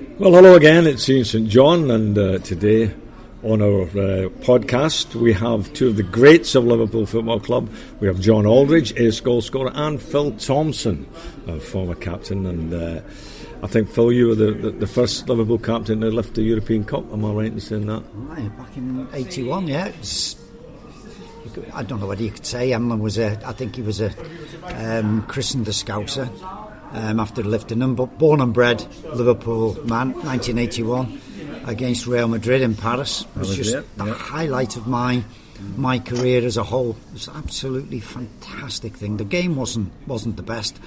[0.00, 0.86] Well, hello again.
[0.86, 1.46] It's Ian St.
[1.46, 2.94] John, and uh, today
[3.42, 7.70] on our uh, podcast we have two of the greats of Liverpool Football Club.
[8.00, 11.04] We have John Aldridge, ace goal scorer, and Phil Thompson,
[11.60, 12.46] former captain.
[12.46, 13.02] And uh,
[13.62, 16.84] I think, Phil, you were the, the, the, first Liverpool captain to lift the European
[16.84, 17.12] Cup.
[17.12, 18.02] Am I right in saying that?
[18.56, 19.92] Back in 81, yeah.
[21.74, 22.72] I don't know what you could say.
[22.72, 24.14] Emlyn was a, I think he was a
[24.76, 26.30] um, christened a Scouser
[26.92, 31.20] um, after lifting him, but born and bred Liverpool man, 1981
[31.66, 33.22] against Real Madrid in Paris.
[33.36, 35.22] It was just it, the highlight of my
[35.76, 36.96] my career as a whole.
[37.08, 39.18] It was absolutely fantastic thing.
[39.18, 40.80] The game wasn't wasn't the best,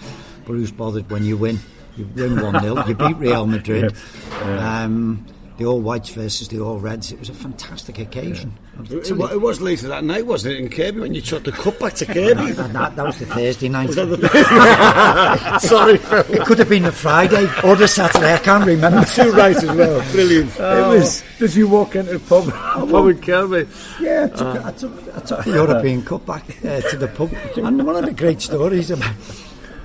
[0.46, 1.60] but who's bothered when you win?
[1.96, 3.96] You win one 0 You beat Real Madrid.
[4.32, 4.84] Yeah.
[4.84, 5.26] Um,
[5.58, 7.12] the All Whites versus the All Reds.
[7.12, 8.54] It was a fantastic occasion.
[8.90, 8.98] Yeah.
[8.98, 11.78] It, it, was later that night, wasn't it, in Kirkby when you took the cup
[11.80, 12.52] back to Kirkby?
[12.54, 13.90] that, that, that, was the Thursday night.
[13.92, 16.20] The Sorry, Phil.
[16.34, 18.34] It could have been the Friday or the Saturday.
[18.34, 19.06] I can't remember.
[19.06, 20.12] Two right as well.
[20.12, 20.52] Brilliant.
[20.60, 20.92] Oh.
[20.92, 21.24] It was.
[21.38, 22.50] Did you walk into the pub?
[22.52, 23.68] pub in Kirkby?
[24.02, 24.62] Yeah, I took, uh.
[24.66, 27.32] I took, I took the European Cup back uh, to the pub.
[27.58, 29.14] And one of the great stories about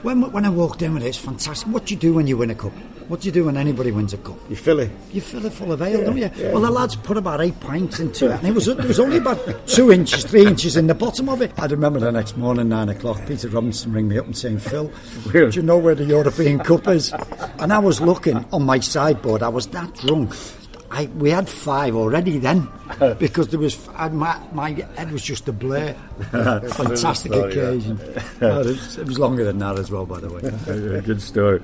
[0.03, 1.69] when, when I walked in with it, it's fantastic.
[1.69, 2.73] What do you do when you win a cup?
[3.09, 4.37] What do you do when anybody wins a cup?
[4.51, 4.91] You fill it.
[5.13, 6.31] You fill it full of ale, yeah, don't you?
[6.37, 6.53] Yeah.
[6.53, 9.17] Well, the lads put about eight pints into it, and it was there was only
[9.17, 11.53] about two inches, three inches in the bottom of it.
[11.59, 14.91] I remember the next morning, nine o'clock, Peter Robinson ring me up and saying, "Phil,
[15.33, 17.15] do you know where the European Cup is?"
[17.59, 19.43] And I was looking on my sideboard.
[19.43, 20.35] I was that drunk.
[20.91, 22.69] I, we had five already then
[23.19, 23.78] because there was
[24.11, 25.93] my, my head was just a blur.
[26.31, 27.99] Fantastic occasion.
[28.41, 30.41] no, it, was, longer than that as well, by the way.
[31.03, 31.60] Good story.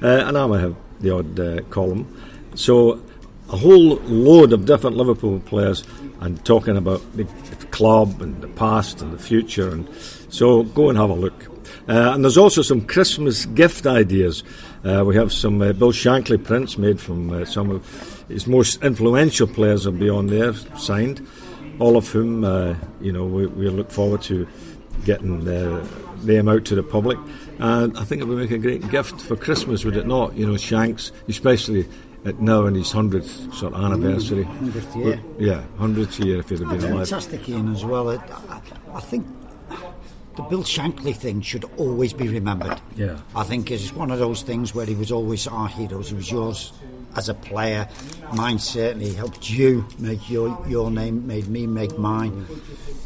[0.01, 2.07] uh, and I might have the odd uh, column.
[2.55, 3.01] So
[3.49, 5.83] a whole load of different Liverpool players
[6.21, 7.25] and talking about the
[7.71, 9.69] club and the past and the future.
[9.69, 9.87] And
[10.29, 11.47] so go and have a look.
[11.87, 14.43] Uh, and there's also some Christmas gift ideas.
[14.85, 18.81] Uh, we have some uh, Bill Shankly prints made from uh, some of his most
[18.83, 21.25] influential players will be on there, signed.
[21.79, 24.47] All of whom, uh, you know, we, we, look forward to
[25.05, 27.17] getting them out to the public.
[27.59, 30.37] And I think it would make a great gift for Christmas, would it not?
[30.37, 31.87] You know, Shanks, especially
[32.25, 34.45] at now in his hundredth sort of anniversary.
[34.45, 35.23] Mm, hundredth year.
[35.37, 37.09] yeah, hundredth year if he'd have been alive.
[37.09, 38.09] Fantastic, Ian, as well.
[38.09, 38.61] I,
[38.93, 39.25] I, think
[40.35, 42.79] the Bill Shankly thing should always be remembered.
[42.95, 43.19] Yeah.
[43.35, 46.09] I think it's one of those things where he was always our heroes.
[46.09, 46.73] He was yours
[47.15, 47.87] as a player.
[48.33, 52.47] Mine certainly helped you make your your name, made me make mine.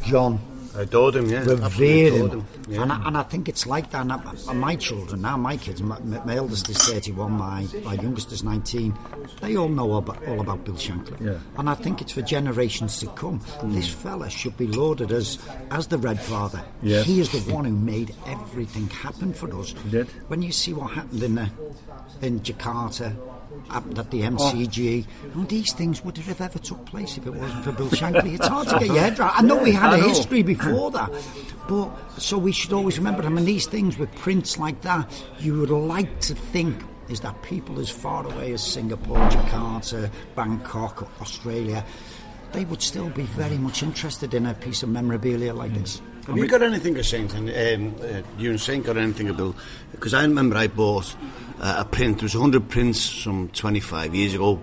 [0.06, 0.40] John
[0.76, 1.44] I adored him, yeah.
[1.44, 2.30] Revered him.
[2.30, 2.48] him.
[2.68, 2.82] Yeah.
[2.82, 4.08] And, I, and I think it's like that.
[4.48, 8.44] And my children now, my kids, my, my, eldest is 31, my, my youngest is
[8.44, 8.98] 19,
[9.42, 11.20] they all know all about, all about Bill Shankly.
[11.26, 11.40] Yeah.
[11.58, 13.40] And I think it's for generations to come.
[13.40, 13.74] Mm.
[13.74, 15.40] This fella should be lauded as,
[15.72, 16.64] as the Red Father.
[16.82, 17.04] Yeah.
[17.04, 19.74] He is the one who made everything happen for us.
[19.84, 20.08] He did.
[20.28, 21.50] When you see what happened in, the,
[22.22, 23.16] in Jakarta,
[23.70, 25.06] happened at the MCG.
[25.08, 25.40] Oh.
[25.40, 28.36] And these things would have ever took place if it wasn't for Bill Shankly.
[28.36, 29.34] It's hard to get your head around.
[29.36, 31.12] I know we had a history before that,
[31.68, 35.60] but so we should always remember I mean, these things with prints like that, you
[35.60, 41.86] would like to think is that people as far away as Singapore, Jakarta, Bangkok, Australia,
[42.52, 45.82] they would still be very much interested in a piece of memorabilia like hmm.
[45.82, 46.02] this.
[46.28, 49.56] Have you got anything to Saint and um, uh, you and Saint got anything about?
[49.92, 51.16] Because I remember I bought
[51.62, 52.18] uh, a print.
[52.18, 54.60] There was 100 prints from 25 years ago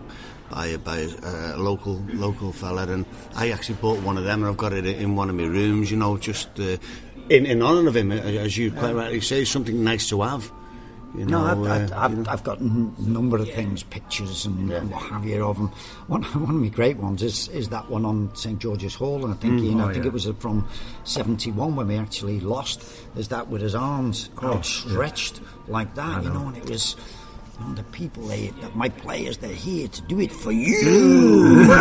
[0.50, 4.50] by by a, a local local fella, and I actually bought one of them, and
[4.50, 5.90] I've got it in one of my rooms.
[5.90, 6.76] You know, just uh,
[7.30, 10.52] in in honour of him, as you quite rightly say, something nice to have.
[11.16, 12.24] You know, no, I've, uh, I've, you know.
[12.28, 14.78] I've, got a number of things, pictures and, yeah.
[14.78, 15.68] and, what have you of them.
[16.08, 19.32] One, one of my great ones is, is that one on St George's Hall, and
[19.32, 20.08] I think mm, you know, oh, I think yeah.
[20.08, 20.66] it was from
[21.04, 22.84] '71 when we actually lost.
[23.16, 25.46] Is that with his arms oh, stretched yeah.
[25.68, 26.96] like that, you know, and it was.
[27.60, 31.60] You know, the people, they, my players, they're here to do it for you.
[31.70, 31.78] and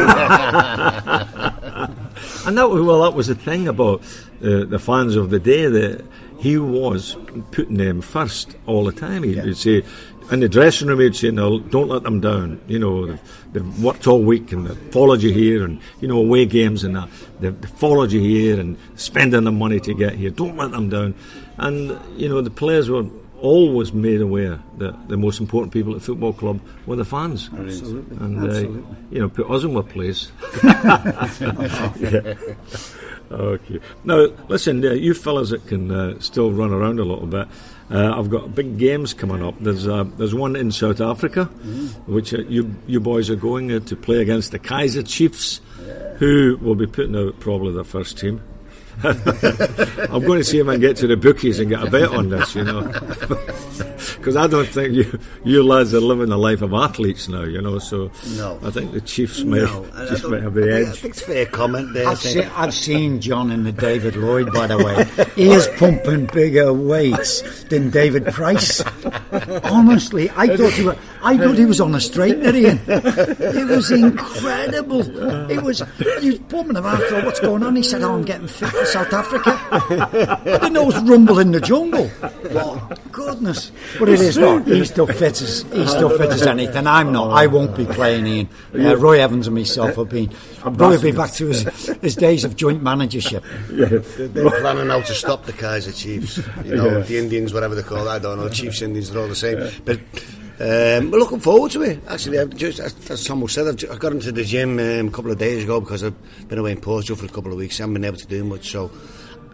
[2.55, 4.03] that was well, that was the thing about
[4.43, 5.65] uh, the fans of the day.
[5.65, 6.05] That
[6.43, 7.15] he was
[7.51, 9.23] putting them first all the time.
[9.23, 9.81] He'd, he'd say,
[10.29, 12.59] in the dressing room, he'd say, no, don't let them down.
[12.67, 13.21] You know, they've,
[13.53, 16.97] they've worked all week and they've followed you here and, you know, away games and
[16.97, 17.07] that.
[17.39, 20.31] They've, followed you here and spending the money to get here.
[20.31, 21.15] Don't let them down.
[21.55, 23.05] And, you know, the players were
[23.39, 27.49] always made aware that the most important people at the football club were the fans.
[27.57, 28.17] Absolutely.
[28.17, 28.81] And, Absolutely.
[28.81, 30.29] Uh, you know, put us in our place.
[32.01, 32.33] yeah.
[33.33, 33.79] Okay.
[34.03, 37.47] Now, listen, uh, you fellas that can uh, still run around a little bit,
[37.91, 39.55] uh, I've got big games coming up.
[39.59, 41.45] There's uh, there's one in South Africa,
[42.07, 45.61] which uh, you you boys are going uh, to play against the Kaiser Chiefs,
[46.17, 48.41] who will be putting out probably their first team.
[49.03, 52.09] I'm going to see if I can get to the bookies and get a bet
[52.09, 52.81] on this, you know.
[54.23, 57.61] Because I don't think you you lads are living the life of athletes now, you
[57.61, 57.77] know.
[57.79, 58.57] So No.
[58.63, 60.99] I think the Chiefs may No, I- I just don't- might have the I edge.
[61.01, 62.07] think it's a fair comment there.
[62.07, 65.05] I I've, se- I've seen John in the David Lloyd, by the way.
[65.35, 68.81] He is pumping bigger weights than David Price.
[69.63, 72.79] Honestly, I thought he was, I thought he was on a straightener, Ian.
[72.87, 75.01] It was incredible.
[75.51, 75.81] It was,
[76.21, 76.85] he was pumping him.
[76.85, 77.75] I thought, what's going on?
[77.75, 79.59] He said, oh, I'm getting fit for South Africa.
[79.71, 82.09] I didn't know it was rumble in the jungle.
[82.51, 83.71] Oh, goodness.
[83.99, 84.65] But it is not.
[84.67, 86.87] He's still fit as, he's still fit as anything.
[86.87, 87.31] I'm not.
[87.31, 88.49] I won't be playing, Ian.
[88.73, 90.29] Uh, Roy Evans and myself have been,
[90.59, 91.63] probably be back to his,
[92.01, 93.43] his days of joint managership.
[93.69, 96.37] They're they're planning how to stop the Kaiser Chiefs.
[96.65, 98.07] You know, the Indians, whatever they're called.
[98.07, 98.49] I don't know.
[98.49, 99.59] Chiefs, Indians, they're all the same.
[99.85, 99.99] But
[100.59, 101.99] um, we're looking forward to it.
[102.07, 105.07] Actually, I've just as, as Tom said, I've, ju- I got into the gym um,
[105.07, 107.57] a couple of days ago because I've been away in Portugal for a couple of
[107.57, 107.79] weeks.
[107.79, 108.91] I haven't been able to do much, so.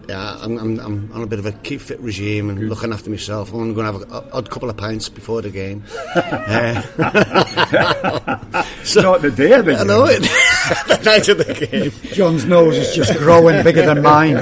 [0.10, 3.12] Yeah, I'm, I'm, I'm on a bit of a keep fit regime and looking after
[3.12, 3.54] myself.
[3.54, 5.84] I'm going to have a, odd couple of pints before the game.
[6.50, 6.82] Uh,
[8.84, 10.22] so, Not the day of the I know it.
[10.88, 11.92] the night of the game.
[12.12, 14.34] John's nose is just growing bigger than mine.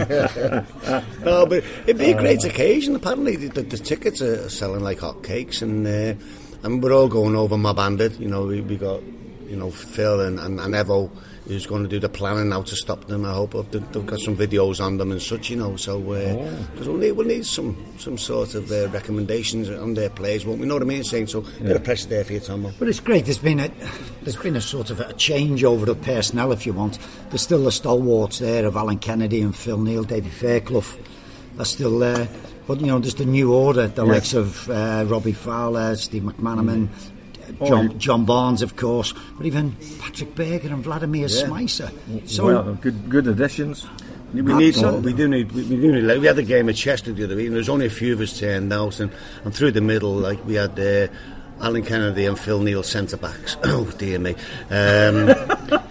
[1.26, 2.96] No, but it'd be a great occasion.
[2.96, 6.14] Apparently, the, the, the tickets are selling like hotcakes, and uh,
[6.64, 8.18] and we're all going over my bandit.
[8.20, 9.02] You know, we, we got
[9.48, 11.10] you know Phil and, and, and Evo
[11.48, 13.24] who's going to do the planning now to stop them.
[13.24, 15.50] I hope they've, they've got some videos on them and such.
[15.50, 19.94] You know, so because we'll need we'll need some some sort of uh, recommendations on
[19.94, 20.68] their plays, won't we?
[20.68, 21.04] Know what I mean?
[21.04, 22.74] Saying so, bit of pressure there for you, Tom.
[22.78, 23.26] But it's great.
[23.26, 23.72] There's been a
[24.24, 27.00] there's been a sort of a change over the personnel, if you want.
[27.30, 30.84] There's still the stalwarts there of Alan Kennedy and Phil Neal, David Fairclough.
[31.60, 32.28] Are still there.
[32.68, 36.90] But you know, there's the new order, the likes of uh, Robbie Fowler, Steve McManaman.
[37.66, 41.92] John, John Barnes, of course, but even Patrick Berger and Vladimir Smicer.
[42.28, 43.86] So well, good good additions.
[44.34, 45.14] We need Absolutely.
[45.14, 47.24] we do need we, we do need like, we had a game at Chester the
[47.24, 49.10] other week and there was only a few of us turned out and,
[49.46, 51.08] and through the middle like we had uh,
[51.62, 54.32] Alan Kennedy and Phil Neal centre backs oh dear me
[54.70, 55.28] um,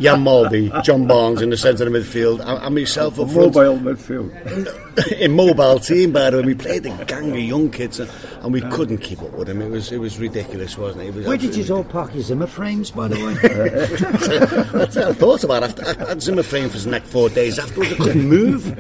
[0.01, 3.55] Jan Molby John Barnes in the centre of the midfield and, and myself up front
[3.55, 5.13] Mobile midfield.
[5.21, 8.11] in mobile team by the way we played a gang of young kids and,
[8.41, 11.15] and we couldn't keep up with them it was it was ridiculous wasn't it, it
[11.15, 13.35] was where did you absolutely all park your Zimmer frames, by the way?
[14.79, 15.79] That's what I thought about it.
[15.79, 17.93] After, I had Zimmer frame for the next four days afterwards.
[17.93, 18.79] I couldn't move.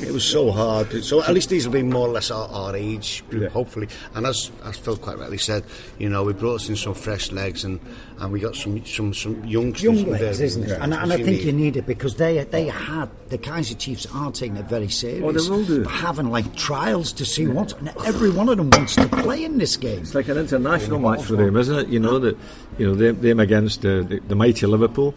[0.00, 1.04] It was so hard.
[1.04, 3.88] So at least these will be more or less our, our age group, hopefully.
[4.14, 5.64] And as, as Phil quite rightly said,
[5.98, 7.80] you know, we brought us in some fresh legs and,
[8.18, 9.82] and we got some some some youngsters.
[9.84, 10.68] young with legs, their- isn't it?
[10.68, 11.62] Yeah, And, and I think you need.
[11.62, 15.22] need it because they they had the Kaiser Chiefs are taking it very serious.
[15.24, 15.82] Oh, they will do.
[15.84, 17.72] Having like trials to see what
[18.06, 20.00] every one of them wants to play in this game.
[20.00, 21.88] It's like an international match for them, isn't it?
[21.88, 22.36] You know that
[22.78, 25.14] you know them, them against uh, the, the mighty Liverpool.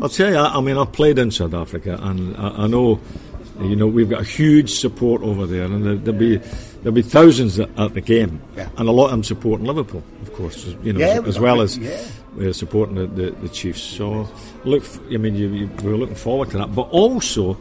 [0.00, 3.00] I'll tell you, I, I mean, I've played in South Africa, and I, I know,
[3.60, 6.36] you know, we've got a huge support over there, and there, there'll be
[6.82, 8.68] there'll be thousands at, at the game, Yeah.
[8.76, 11.60] and a lot of them supporting Liverpool, of course, you know, Yeah, as, as well
[11.60, 12.00] as yeah.
[12.40, 13.82] uh, supporting the, the, the Chiefs.
[13.82, 14.28] So,
[14.64, 17.56] look, I mean, you, you, we're looking forward to that, but also.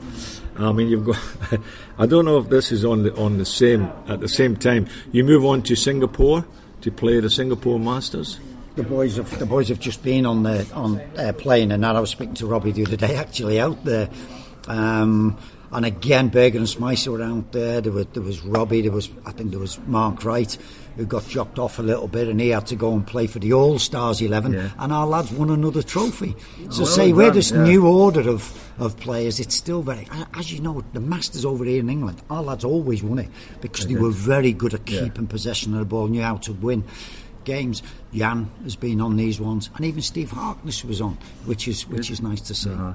[0.59, 1.19] I mean, you've got.
[1.99, 4.87] I don't know if this is on the on the same at the same time.
[5.11, 6.47] You move on to Singapore
[6.81, 8.39] to play the Singapore Masters.
[8.75, 11.99] The boys have the boys have just been on the on uh, playing, and I
[11.99, 14.09] was speaking to Robbie the other day, actually out there.
[14.67, 15.37] Um,
[15.71, 17.81] and again, Berger and Smicer were out there.
[17.81, 18.81] There was, there was Robbie.
[18.81, 20.57] There was I think there was Mark Wright
[20.95, 23.39] who got dropped off a little bit, and he had to go and play for
[23.39, 24.53] the All Stars eleven.
[24.53, 24.69] Yeah.
[24.79, 26.35] And our lads won another trophy.
[26.71, 27.63] So well say we're this yeah.
[27.63, 29.39] new order of, of players.
[29.39, 32.21] It's still very, as you know, the Masters over here in England.
[32.29, 33.29] Our lads always won it
[33.61, 35.01] because they were very good at Yeah.
[35.01, 36.83] keeping possession of the ball, knew how to win
[37.43, 37.81] games.
[38.13, 42.09] Jan has been on these ones, and even Steve Harkness was on, which is which
[42.09, 42.71] is nice to see.
[42.71, 42.93] Uh-huh.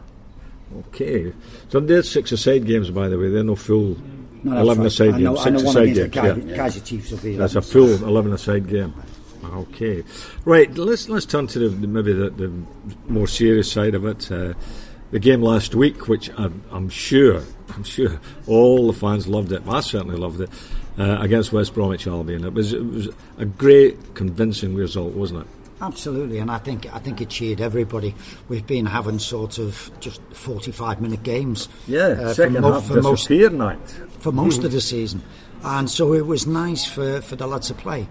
[0.89, 1.33] Okay,
[1.69, 3.29] so there's six aside games, by the way.
[3.29, 3.97] They're no full
[4.43, 4.93] No, eleven right.
[4.93, 5.43] aside games.
[5.43, 6.45] Six aside games.
[6.47, 6.69] Yeah.
[6.69, 7.11] Chiefs.
[7.11, 7.63] That's a 11.
[7.63, 8.95] full eleven aside game.
[9.45, 10.03] Okay,
[10.45, 10.73] right.
[10.77, 12.53] Let's let's turn to the, maybe the, the
[13.09, 14.31] more serious side of it.
[14.31, 14.55] Uh,
[15.11, 17.43] the game last week, which I'm, I'm sure,
[17.75, 19.63] I'm sure all the fans loved it.
[19.69, 20.49] I certainly loved it
[20.99, 22.45] uh, against West Bromwich Albion.
[22.45, 25.47] It was, it was a great, convincing result, wasn't it?
[25.83, 28.15] Absolutely, and I think I think it cheered everybody.
[28.49, 31.69] We've been having sort of just forty-five minute games.
[31.89, 33.89] Yeah, uh, second for, mo- half for most night
[34.21, 34.65] for most mm.
[34.67, 35.23] of the season,
[35.65, 38.07] and so it was nice for, for the lads to play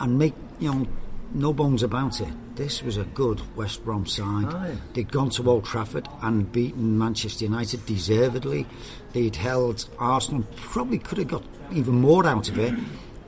[0.00, 0.88] and make you know
[1.32, 2.56] no bones about it.
[2.56, 4.46] This was a good West Brom side.
[4.46, 4.76] Aye.
[4.94, 8.66] They'd gone to Old Trafford and beaten Manchester United deservedly.
[9.12, 12.74] They'd held Arsenal, probably could have got even more out of it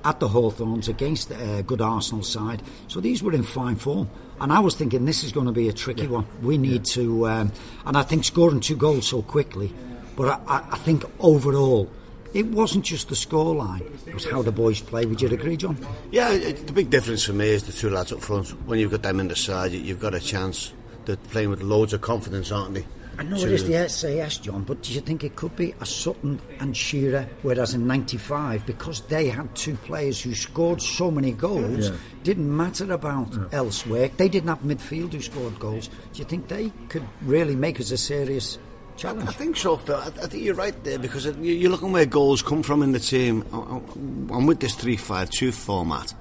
[0.04, 2.62] at the Hawthorns against a good Arsenal side.
[2.88, 4.09] So these were in fine form.
[4.40, 6.09] And I was thinking this is going to be a tricky yeah.
[6.09, 6.26] one.
[6.42, 6.95] We need yeah.
[6.95, 7.52] to, um,
[7.85, 9.73] and I think scoring two goals so quickly.
[10.16, 11.90] But I, I think overall,
[12.33, 15.04] it wasn't just the scoreline, it was how the boys play.
[15.04, 15.76] Would you agree, John?
[16.11, 18.49] Yeah, it, the big difference for me is the two lads up front.
[18.66, 20.73] When you've got them in the side, you've got a chance.
[21.07, 22.87] They're playing with loads of confidence, aren't they?
[23.19, 25.87] I know it is the SAS, John, but do you think it could be a
[25.87, 31.33] Sutton and Shearer, whereas in 95, because they had two players who scored so many
[31.33, 31.97] goals, yeah.
[32.23, 33.45] didn't matter about yeah.
[33.52, 34.11] elsewhere.
[34.17, 35.88] They didn't have midfield who scored goals.
[35.88, 38.59] Do you think they could really make us a serious
[38.97, 39.29] challenge?
[39.29, 39.97] I think so, Phil.
[39.97, 43.45] I, think you're right there because you're looking where goals come from in the team.
[43.52, 46.14] I'm with this 3 5 2 format.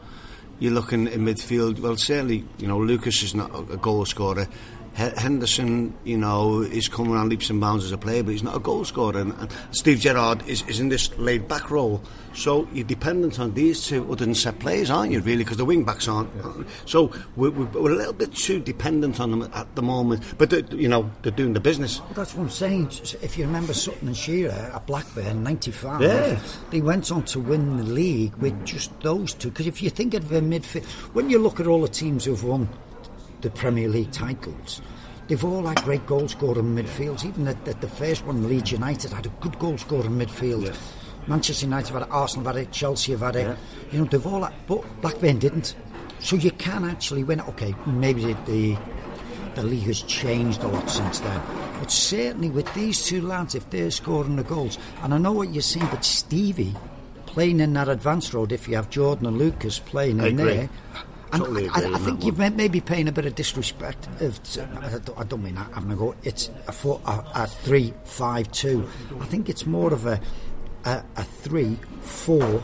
[0.59, 1.79] You're looking in midfield.
[1.79, 4.47] Well, certainly, you know, Lucas is not a goal scorer.
[4.93, 8.55] Henderson, you know, is coming around leaps and bounds as a player, but he's not
[8.55, 9.19] a goal scorer.
[9.19, 12.01] And, and Steve Gerrard is, is in this laid back role.
[12.33, 15.43] So you're dependent on these two other than set players, aren't you, really?
[15.43, 16.29] Because the wing backs aren't.
[16.35, 16.63] Yeah.
[16.85, 20.23] So we're, we're, a little bit too dependent on them at the moment.
[20.37, 21.99] But, you know, they're doing the business.
[22.01, 22.91] Well, that's what I'm saying.
[23.21, 26.39] If you remember Sutton and Shearer at Blackburn, 95, yeah.
[26.71, 29.49] they went on to win the league with just those two.
[29.49, 32.43] Because if you think of a midfield, when you look at all the teams who've
[32.43, 32.69] won
[33.41, 34.81] the Premier League titles.
[35.27, 37.23] They've all had great goal scoring midfields.
[37.23, 40.65] Even at, at, the first one, Leeds United had a good goal scoring midfield.
[40.65, 40.73] Yeah.
[41.27, 43.47] Manchester United have had it, Arsenal have had it, Chelsea have had it.
[43.47, 43.55] Yeah.
[43.91, 45.75] You know, they've all had, but Blackburn didn't.
[46.19, 47.41] So you can actually win.
[47.41, 48.77] Okay, maybe the, the
[49.55, 51.41] the league has changed a lot since then.
[51.79, 55.53] But certainly with these two lads, if they're scoring the goals, and I know what
[55.53, 56.75] you're saying, but Stevie
[57.25, 60.69] playing in that advanced road, if you have Jordan and Lucas playing in there,
[61.31, 64.07] Totally I, I, think you may, may be paying a bit of disrespect.
[64.19, 64.39] Of,
[64.81, 66.15] I, don't, I don't mean that having a go.
[66.23, 68.89] It's a, four, a, a three, five, two.
[69.19, 70.19] I think it's more of a
[70.85, 72.63] a, a three, four,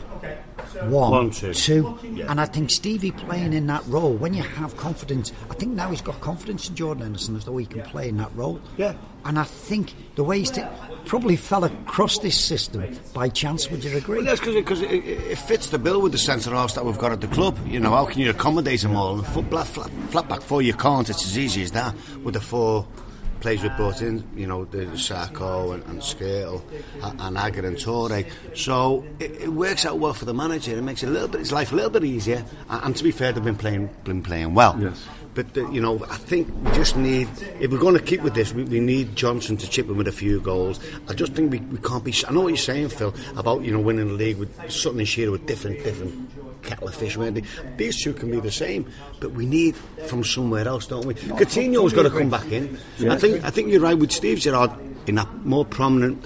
[0.84, 1.52] one, one two.
[1.54, 1.98] two.
[2.02, 2.30] Yeah.
[2.30, 5.90] And I think Stevie playing in that role, when you have confidence, I think now
[5.90, 8.60] he's got confidence in Jordan Henderson as though he can play in that role.
[8.76, 8.94] Yeah.
[9.24, 10.62] And I think the way he's t-
[11.04, 13.70] probably fell across this system by chance.
[13.70, 14.18] Would you agree?
[14.18, 17.12] Well, that's because it, it, fits the bill with the centre halves that we've got
[17.12, 17.58] at the club.
[17.66, 19.22] You know, how can you accommodate them all?
[19.22, 21.08] flat, flat, flat back four, you can't.
[21.10, 21.94] It's as easy as that.
[22.22, 22.86] With the four
[23.46, 26.60] players we brought in, you know, the, the Sakho and, and Skrtel
[27.20, 28.28] and Agger and Toure.
[28.56, 30.76] So it, it, works out well for the manager.
[30.76, 32.44] It makes it a little bit his life a little bit easier.
[32.68, 34.76] And, and to be fair, they've been playing been playing well.
[34.80, 35.06] Yes.
[35.34, 37.28] But uh, you know, I think we just need
[37.60, 40.08] if we're going to keep with this, we, we, need Johnson to chip in with
[40.08, 40.80] a few goals.
[41.08, 42.12] I just think we, we can't be.
[42.26, 45.06] I know what you're saying, Phil, about you know winning the league with Sutton and
[45.06, 47.16] Shearer with different different kettle of fish.
[47.76, 51.14] These two can be the same, but we need from somewhere else, don't we?
[51.14, 52.78] Coutinho's got to come back in.
[53.08, 54.72] I think I think you're right with Steve Gerrard
[55.06, 56.24] in that more prominent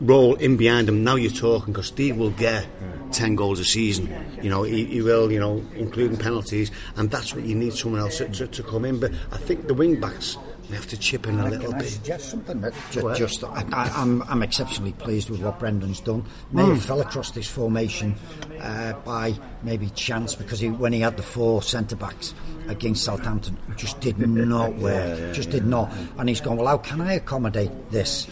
[0.00, 1.04] role in behind him.
[1.04, 2.66] Now you're talking because Steve will get.
[3.12, 4.08] 10 goals a season.
[4.40, 8.00] You know, he, he, will, you know, including penalties, and that's what you need someone
[8.00, 9.00] else to, to, to come in.
[9.00, 10.36] But I think the wing backs
[10.70, 11.88] we have to chip in a little bit.
[11.88, 16.24] Suggest something that just, just I, am I'm, I'm exceptionally pleased with what Brendan's done.
[16.52, 16.78] Maybe mm.
[16.78, 18.14] fell across this formation
[18.60, 19.34] uh, by
[19.64, 22.34] maybe chance because he, when he had the four centre backs
[22.68, 25.18] against Southampton, just did not work.
[25.18, 25.54] Yeah, yeah, just yeah.
[25.54, 25.92] did not.
[26.18, 26.56] And he's gone.
[26.56, 28.26] Well, how can I accommodate this?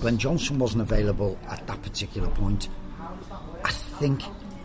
[0.00, 2.68] When Johnson wasn't available at that particular point,
[3.64, 4.22] I think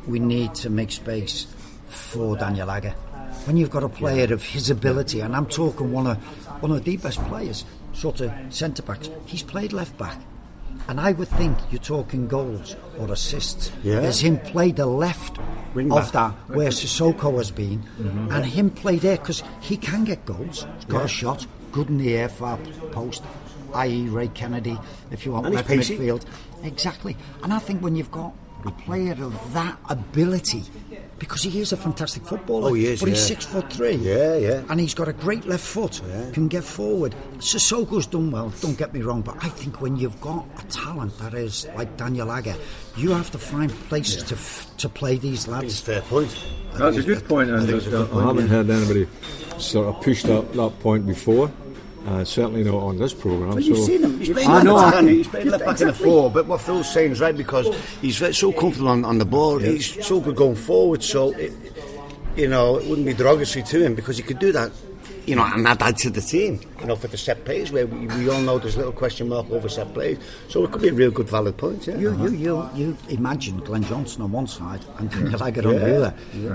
[0.08, 1.48] we need to make space
[1.88, 2.92] for Daniel Agger.
[3.46, 6.84] When you've got a player of his ability, and I'm talking one of one of
[6.84, 9.10] the best players, sort of centre backs.
[9.26, 10.20] He's played left back.
[10.88, 13.72] And I would think you're talking goals or assists.
[13.84, 14.02] Yeah.
[14.02, 15.40] There's him play the left
[15.74, 16.36] Wing of back.
[16.48, 18.32] that where Cissokho has been, mm-hmm.
[18.32, 20.66] and him play there because he can get goals.
[20.76, 21.06] He's got yeah.
[21.06, 22.58] a shot, good in the air, far
[22.92, 23.24] post,
[23.74, 24.08] i.e.
[24.10, 24.78] Ray Kennedy,
[25.12, 26.26] if you want and left midfield.
[26.64, 27.18] Exactly.
[27.44, 28.34] And I think when you've got
[28.66, 30.64] a player of that ability,
[31.20, 32.70] because he is a fantastic footballer.
[32.70, 33.00] Oh, he is.
[33.00, 33.16] But yeah.
[33.16, 33.96] he's six foot three.
[33.96, 34.64] Yeah, yeah.
[34.70, 36.02] And he's got a great left foot.
[36.08, 36.32] Yeah.
[36.32, 37.16] Can get forward.
[37.38, 38.50] Cissokho's done well.
[38.62, 41.96] Don't get me wrong, but I think when you've got a talent that is like
[41.98, 42.56] Daniel Agger,
[42.98, 44.28] you have to find places yeah.
[44.30, 45.66] to f- to play these lads.
[45.66, 46.36] It's fair point.
[46.74, 49.08] That's a good point, and I, I, haven't heard anybody
[49.58, 51.50] sort of push that, that point before.
[52.06, 53.52] Uh, certainly not on this programme.
[53.56, 54.20] But so you've seen him.
[54.20, 55.18] He's playing I left know, back, I- hasn't he?
[55.18, 56.12] He's playing left back in the Exactly.
[56.12, 56.30] four.
[56.32, 59.58] But what Phil's saying is right because he's so comfortable on, on the ball.
[59.60, 61.02] He's so good going forward.
[61.04, 61.52] So, it,
[62.36, 64.72] you know, it wouldn't be derogatory to him because he could do that.
[65.26, 66.60] You know, and that adds to the team.
[66.82, 69.28] You know, for the set plays where we, we all know there's a little question
[69.28, 70.20] mark over set plays.
[70.50, 71.88] So it could be a real good valid point.
[71.88, 71.98] Yeah.
[71.98, 75.96] You, you, you, you imagine Glenn Johnson on one side and Daniel Agger on the
[75.98, 76.14] other.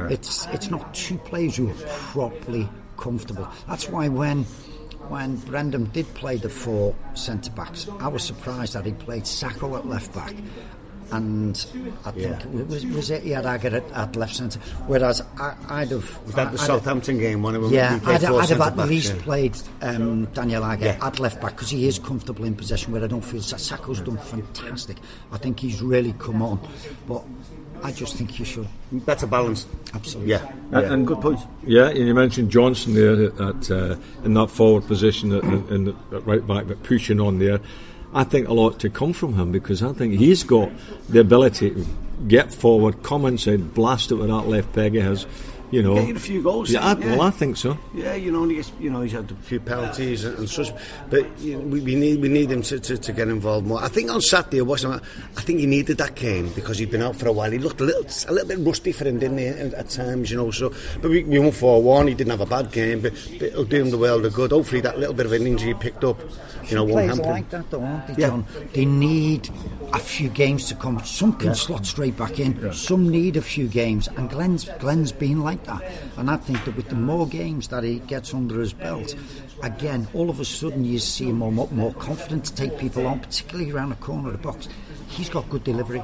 [0.08, 3.48] It's it's not two players who are properly comfortable.
[3.66, 4.46] That's why when
[5.10, 9.76] when Brendan did play the four centre backs, I was surprised that he played Sakho
[9.78, 10.34] at left back.
[11.12, 11.56] And
[12.04, 15.90] I think was, was it he had Agger at, at left centre, whereas I, I'd
[15.90, 18.76] have Was that the I'd have- Southampton game when we yeah, I'd, I'd have at
[18.86, 19.22] least yeah.
[19.22, 20.98] played um, Daniel Agger Yeah.
[21.04, 22.92] at left back because he is comfortable in possession.
[22.92, 24.98] Where I don't feel Cissokho's done fantastic.
[25.32, 26.60] I think he's really come on,
[27.08, 27.24] but
[27.82, 28.66] I just think you should.
[28.92, 29.68] better balanced.
[29.94, 30.30] Absolutely.
[30.32, 30.92] Yeah, And- yeah.
[30.92, 31.40] and- good point.
[31.64, 35.68] Yeah, and you mentioned Johnson there at, at, uh, in that forward position at, in,
[35.68, 37.60] in the, at right back, but pushing on there.
[38.12, 40.68] I think a lot to come from him because I think he's got
[41.08, 41.86] the ability to
[42.28, 45.26] get forward, come inside, blast it with that left peg he has.
[45.72, 47.10] You know, Get you a few goals, Yeah, I, yeah.
[47.12, 47.78] well, I think so.
[47.94, 50.50] Yeah, you know, and he gets, you know, he's had a few penalties and, and
[50.50, 50.72] such,
[51.08, 53.80] but you know, we, we need we need him to, to, to get involved more.
[53.80, 55.00] I think on Saturday, I watched him.
[55.36, 57.52] I think he needed that game because he'd been out for a while.
[57.52, 60.28] He looked a little a little bit rusty for him, didn't he, at, at times,
[60.32, 60.50] you know.
[60.50, 62.08] So, but we, we won four one.
[62.08, 64.50] He didn't have a bad game, but, but it'll do him the world of good.
[64.50, 66.18] Hopefully, that little bit of an injury he picked up,
[66.68, 67.32] you know, won't Players hamper are him.
[67.42, 68.28] like that, though, aren't they, Yeah.
[68.30, 68.46] John?
[68.72, 69.48] They need
[69.92, 70.98] a few games to come.
[71.04, 72.72] Some can slot straight back in.
[72.72, 75.82] Some need a few games, and Glenn's Glenn's been like that.
[76.16, 79.14] And I think that with the more games that he gets under his belt,
[79.62, 83.20] again, all of a sudden you see him more, more confident to take people on,
[83.20, 84.68] particularly around the corner of the box.
[85.08, 86.02] He's got good delivery.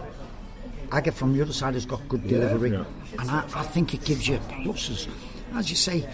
[0.93, 4.29] Agger from the other side has got good delivery, and I, I think it gives
[4.29, 5.09] you pluses.
[5.55, 6.09] As you say,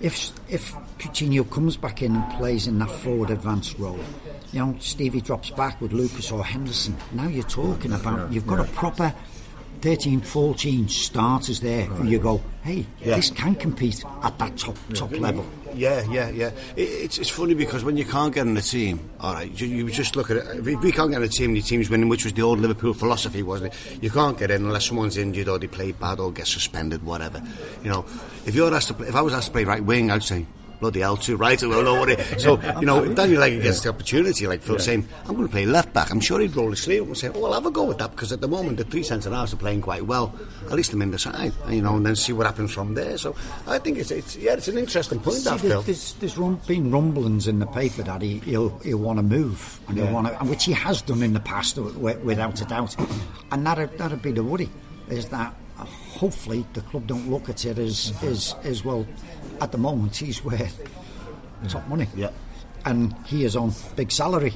[0.00, 3.98] if if Coutinho comes back in and plays in that forward advanced role,
[4.52, 6.96] you know Stevie drops back with Lucas or Henderson.
[7.12, 9.14] Now you're talking about you've got a proper
[9.80, 13.14] 13, 14 starters there who you go, hey, Yeah.
[13.14, 15.46] this can compete at that top top level.
[15.72, 16.50] Yeah, yeah, yeah.
[16.74, 19.68] It, it's, it's funny because when you can't get in a team, all right, you,
[19.68, 20.66] you just look at it.
[20.66, 22.92] If we can't get in a team, the team's winning, which was the old Liverpool
[22.92, 24.02] philosophy, wasn't it?
[24.02, 27.40] You can't get in unless someone's injured or they play bad or get suspended, whatever.
[27.84, 28.04] You know,
[28.46, 30.44] if you're asked to play, if I was asked to play right wing, I'd say.
[30.80, 31.60] Bloody hell, too right.
[31.60, 32.16] Well, no worry.
[32.38, 35.52] So, you know, if Daniel Agger gets the opportunity, like Phil saying, I'm going to
[35.52, 36.10] play left back.
[36.10, 37.98] I'm sure he'd roll his sleeve up and say, oh, I'll have a go with
[37.98, 40.32] that because at the moment the three centre halves are playing quite well.
[40.66, 43.18] At least I'm in the side, you know, and then see what happens from there.
[43.18, 43.34] So,
[43.66, 45.82] I think it's, it's yeah, it's an interesting point, that, See, Phil.
[45.82, 49.80] there's, there's rum, been rumblings in the paper that he, he'll, he'll want to move,
[49.88, 52.94] and he'll want to, which he has done in the past, without a doubt.
[53.50, 54.68] And that'd, that'd be the worry,
[55.08, 55.54] is that
[56.18, 58.26] hopefully the club don't look at it as, mm-hmm.
[58.28, 59.06] as, as well.
[59.60, 60.82] At the moment, he's worth
[61.68, 62.30] top money, Yeah.
[62.84, 64.54] and he is on big salary,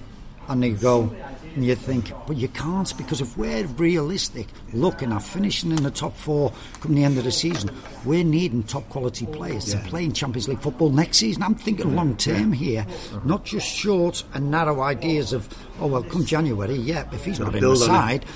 [0.48, 1.14] and you go.
[1.54, 5.90] And you think, but you can't because if we're realistic, looking at finishing in the
[5.90, 7.70] top four come the end of the season,
[8.06, 11.42] we're needing top quality players to play in Champions League football next season.
[11.42, 13.20] I'm thinking long term here, uh-huh.
[13.26, 15.46] not just short and narrow ideas of,
[15.78, 17.86] oh well, come January, yeah, if he's not in the build on it.
[17.86, 18.26] side,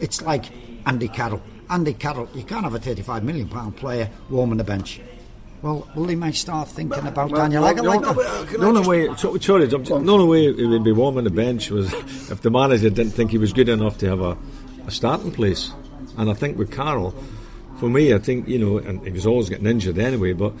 [0.00, 0.46] it's like
[0.86, 1.42] Andy Carroll.
[1.68, 5.00] Andy Carroll, you can't have a 35 million pound player warming the bench.
[5.62, 8.48] Well, well, he might start thinking about Daniel Well, Agger the like only- that.
[8.58, 11.70] The only way, so- sorry, I'm- the only way it would be warming the bench
[11.70, 11.92] was
[12.30, 14.36] if the manager didn't think he was good enough to have a,
[14.86, 15.72] a starting place.
[16.18, 17.14] And I think with Carroll,
[17.78, 20.34] for me, I think you know, and he was always getting injured anyway.
[20.34, 20.52] But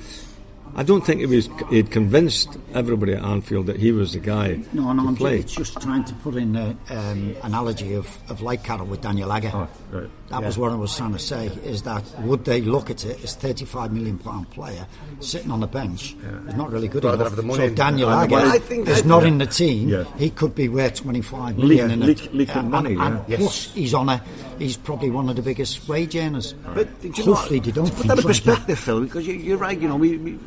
[0.78, 1.48] I don't think he was.
[1.70, 5.38] He'd convinced everybody at Anfield that he was the guy No, no, to I'm play.
[5.40, 9.32] it's just trying to put in an um, analogy of, of like Carroll with Daniel
[9.32, 9.50] Agger.
[9.54, 10.10] Oh, right.
[10.28, 11.46] That was what I was trying to say.
[11.64, 14.86] Is that would they look at it as 35 million pound player
[15.20, 16.14] sitting on the bench?
[16.46, 17.28] He's not really good Rather enough.
[17.28, 18.44] have the money so Daniel and Agger.
[18.46, 19.88] I think is not in the team.
[19.88, 20.04] Yeah.
[20.18, 22.34] He could be worth 25 Leak- in leak- it.
[22.34, 23.36] leaking and- money, and, yeah.
[23.38, 24.22] plus he's on a.
[24.58, 26.52] He's probably one of the biggest wage earners.
[26.74, 27.64] But do you know hopefully what?
[27.66, 28.26] they don't To put think that in like that.
[28.26, 29.78] perspective, Phil, because you, you're right.
[29.78, 30.38] You know, we, we,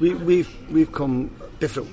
[0.00, 1.88] we we've we've come different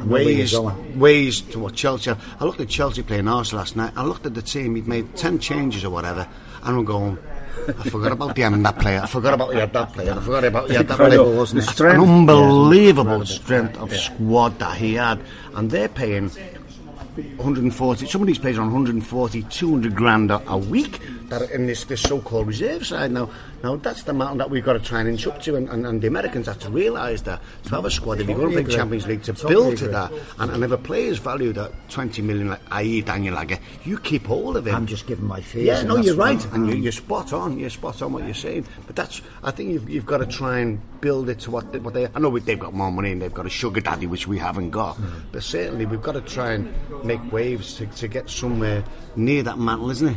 [0.00, 2.10] know where you're ways ways to what Chelsea.
[2.10, 3.92] I looked at Chelsea playing Arsenal last night.
[3.96, 4.74] I looked at the team.
[4.74, 6.26] He'd made ten changes or whatever,
[6.62, 7.18] and I'm going.
[7.66, 9.00] I forgot about the and that player.
[9.02, 10.12] I forgot about he had that player.
[10.12, 11.22] I forgot about he had that player.
[11.22, 11.66] Wasn't it?
[11.66, 12.02] Strength.
[12.02, 15.22] An unbelievable strength of squad that he had,
[15.54, 18.06] and they're paying 140.
[18.06, 21.00] Some of these players are on 140, 200 grand a, a week.
[21.34, 23.28] That are in this, this so-called reserve side now.
[23.64, 25.84] Now that's the mountain that we've got to try and inch up to, and, and,
[25.84, 28.62] and the Americans have to realise that to have a squad, if you're going to
[28.62, 29.94] play Champions League, to Totally build to agree.
[29.94, 33.00] that, and, and if a player's valued at 20 million, like, i.e.
[33.00, 34.76] Daniel Agger, you keep hold of him.
[34.76, 35.66] I'm just giving my fears.
[35.66, 37.58] Yeah, no, you're right, and you, you're spot on.
[37.58, 38.64] You're spot on what you're saying.
[38.86, 41.80] But that's, I think you've, you've got to try and build it to what they,
[41.80, 42.06] what they.
[42.14, 44.38] I know we, they've got more money and they've got a sugar daddy, which we
[44.38, 44.94] haven't got.
[44.98, 45.20] Hmm.
[45.32, 48.84] But certainly we've got to try and make waves to, to get somewhere
[49.16, 50.16] near that mantle, isn't it?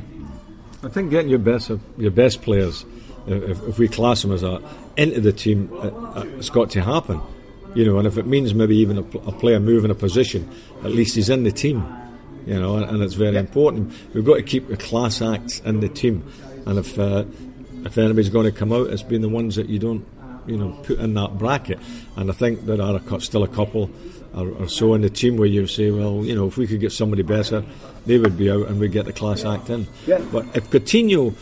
[0.88, 2.86] I think getting your best your best players,
[3.28, 4.64] if, if we class them as that,
[4.96, 7.20] into the team, uh, uh, it's got to happen.
[7.76, 10.50] You know, and if it means maybe even a, a player moving a position,
[10.86, 11.86] at least he's in the team.
[12.46, 13.94] You know, and, and it's very important.
[14.14, 16.24] We've got to keep the class acts in the team,
[16.66, 17.26] and if uh,
[17.84, 20.08] if anybody's going to come out, it's been the ones that you don't,
[20.46, 21.80] you know, put in that bracket.
[22.16, 23.92] And I think there are a, still a couple
[24.34, 26.80] or, or so in the team where you say, well, you know, if we could
[26.80, 27.64] get somebody better,
[28.06, 29.88] they would be out and we'd get the class act in.
[30.06, 30.24] Yeah.
[30.32, 31.34] But if Coutinho,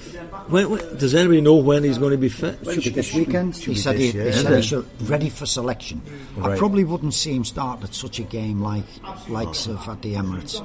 [0.50, 2.60] when, when, does anybody know when he's going to be fit?
[2.66, 3.56] Should be this weekend.
[3.56, 4.64] should He be said, this he, year, he, said he it?
[4.64, 6.02] should ready for selection.
[6.42, 8.86] I probably wouldn't see him start at such a game like
[9.30, 10.62] likes of at the Emirates,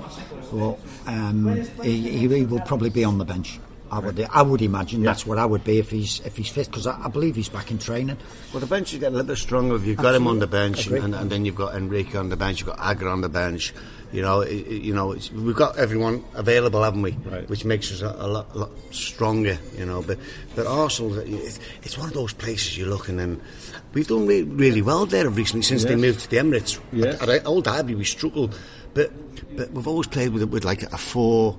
[0.52, 0.78] but
[1.10, 3.58] um, he, he, he will probably be on the bench.
[3.90, 6.66] I would I would imagine that's what I would be if he's if he's fit
[6.68, 8.18] because I, I believe he's back in training.
[8.52, 9.76] Well, the bench is getting a little bit stronger.
[9.76, 12.36] If you've got him on the bench, and, and then you've got Enrique on the
[12.36, 13.74] bench, you've got Agger on the bench.
[14.12, 17.12] You know, it, it- you know, it's, we've got everyone available, haven't we?
[17.12, 17.48] Right.
[17.48, 19.56] Which makes us a, a, lot, a lot stronger.
[19.78, 20.18] You know, but
[20.56, 23.40] but Arsenal, it's, it's one of those places you're looking and
[23.94, 26.80] we've done re- really well there recently since they moved to the Emirates.
[26.92, 27.20] Yes.
[27.22, 28.58] At, at Old Derby, we struggled,
[28.94, 29.12] but
[29.56, 31.56] but we've always played with with like a four,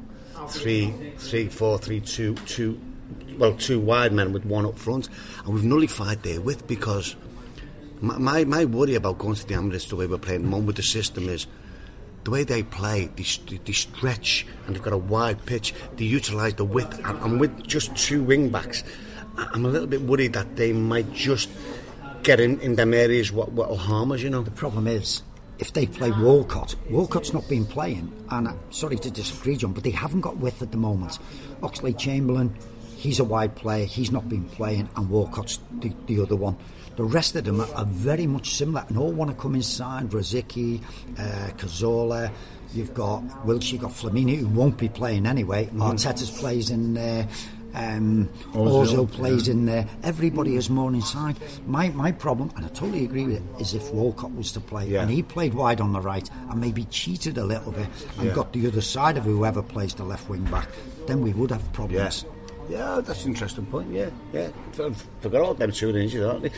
[0.49, 2.80] three, three, four, three, two, two.
[3.38, 5.10] Well, two wide men with one up front,
[5.45, 7.15] and we've nullified their width because
[8.01, 10.58] my, my, my worry about going to the Emirates the way we're playing at the
[10.58, 11.47] with the system is
[12.23, 16.54] the way they play, they, they stretch and they've got a wide pitch, they utilise
[16.54, 18.84] the width, and, and with just two wing backs,
[19.38, 21.49] I'm a little bit worried that they might just
[22.23, 24.43] get in, in them areas what will harm us, you know.
[24.43, 25.23] The problem is,
[25.62, 29.84] if they play Walcott, Walcott's not been playing, and I'm sorry to disagree, John, but
[29.84, 31.19] they haven't got width at the moment.
[31.62, 32.54] Oxlade-Chamberlain,
[32.97, 36.58] he's a wide player, he's not been playing, and Walcott's the, the other one.
[36.97, 40.10] The rest of them are, are very much similar and all want to come inside.
[40.10, 40.82] Rosicky,
[41.17, 42.32] uh, Cazorla,
[42.74, 45.67] you've got Wilshere, you've got Flamini, who won't be playing anyway.
[45.76, 47.28] Arteta's plays in there.
[47.73, 49.88] Um, Ozil, Ozil plays in there.
[50.03, 51.38] Everybody is more inside.
[51.67, 54.88] My my problem, and I totally agree with it, is if Walcott was to play
[54.88, 55.01] Yeah.
[55.01, 58.34] and he played wide on the right and maybe cheated a little bit and Yeah.
[58.34, 60.67] got the other side of whoever plays the left wing back,
[61.07, 62.25] then we would have problems.
[62.69, 63.91] Yeah, that's an interesting point.
[63.91, 64.49] Yeah, yeah.
[64.73, 66.51] For- Forgot all them two injuries, aren't they?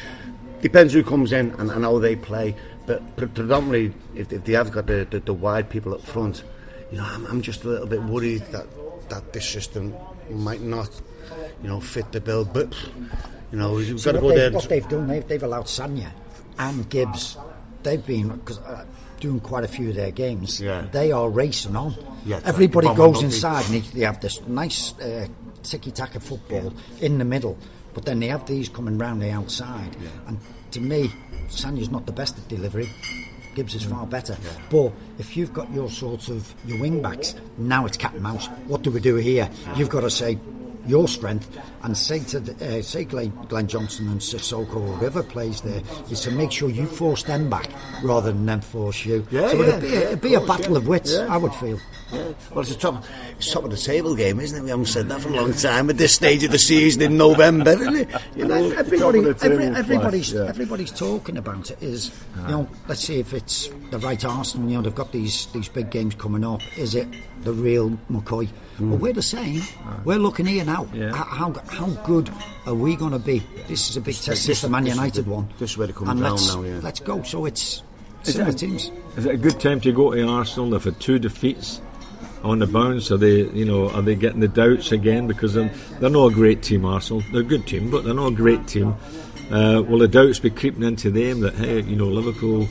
[0.61, 2.55] Depends who comes in and, and how they play.
[2.85, 6.43] But predominantly, if, if they have got the, the, the wide people up front,
[6.91, 8.67] you know, I'm, I'm just a little bit worried that,
[9.09, 9.93] that this system
[10.31, 10.89] might not,
[11.61, 12.45] you know, fit the bill.
[12.45, 12.73] But,
[13.51, 14.51] you know, we've So got to go there.
[14.51, 16.11] what they've done, they've, they've allowed Sagna
[16.59, 17.37] and Gibbs.
[17.83, 18.85] They've been cause, uh,
[19.19, 20.59] doing quite a few of their games.
[20.61, 20.85] Yeah.
[20.91, 21.95] They are racing on.
[22.25, 23.35] Yeah, Everybody bomb goes on, don't they?
[23.35, 25.27] inside and they, have this nice uh,
[25.63, 27.57] tiki-taka football in the middle,
[27.93, 29.95] but then they have these coming round the outside.
[30.27, 30.39] And
[30.71, 31.11] to me,
[31.49, 32.89] Sagna's not the best at delivery.
[33.55, 34.37] Gibbs is far better.
[34.69, 38.47] But if you've got your sort of your wing backs, now it's cat and mouse.
[38.67, 39.49] What do we do here?
[39.75, 40.37] You've got to say
[40.85, 45.23] your strength and say to the, uh, say Glenn, Glenn Johnson and Cissokho or whoever
[45.23, 47.69] plays there is to make sure you force them back
[48.03, 49.25] rather than them force you.
[49.31, 50.77] Yeah, so yeah, it'd be, yeah, it'd be a battle yeah.
[50.77, 51.17] of wits.
[51.17, 51.79] I would feel.
[52.11, 52.33] Yeah.
[52.51, 53.03] Well, it's a top,
[53.37, 54.61] it's top of the table game, isn't it?
[54.61, 57.17] We haven't said that for a long time at this stage of the season in
[57.17, 58.09] November, isn't it?
[58.35, 61.81] You know, Everybody, top of the every, everybody's everybody's talking about it.
[61.81, 64.69] Is you know, let's see if it's the right Arsenal.
[64.69, 66.61] You know, they've got these these big games coming up.
[66.77, 67.07] Is it
[67.41, 68.47] the real McCoy?
[68.79, 69.61] But we're the same.
[70.03, 70.87] We're looking here now.
[70.93, 71.13] Yeah.
[71.13, 72.29] How how good
[72.65, 73.43] are we going to be?
[73.67, 74.47] This is a big test.
[74.47, 75.47] This is the Man this is United the- one.
[75.59, 76.79] this is where it comes and down let's, now, yeah.
[76.81, 77.21] Let's go.
[77.23, 77.83] So it's
[78.25, 78.91] Is similar it, teams.
[79.17, 80.69] is it a good time to go to Arsenal?
[80.71, 81.81] They've had two defeats
[82.43, 83.11] on the bounce.
[83.11, 85.27] Are they, you know, are they getting the doubts again?
[85.27, 87.23] Because they're, they're not a great team, Arsenal.
[87.31, 88.95] They're a good team, but they're not a great team.
[89.51, 92.67] Uh, will the doubts be creeping into them that hey, you know, Liverpool,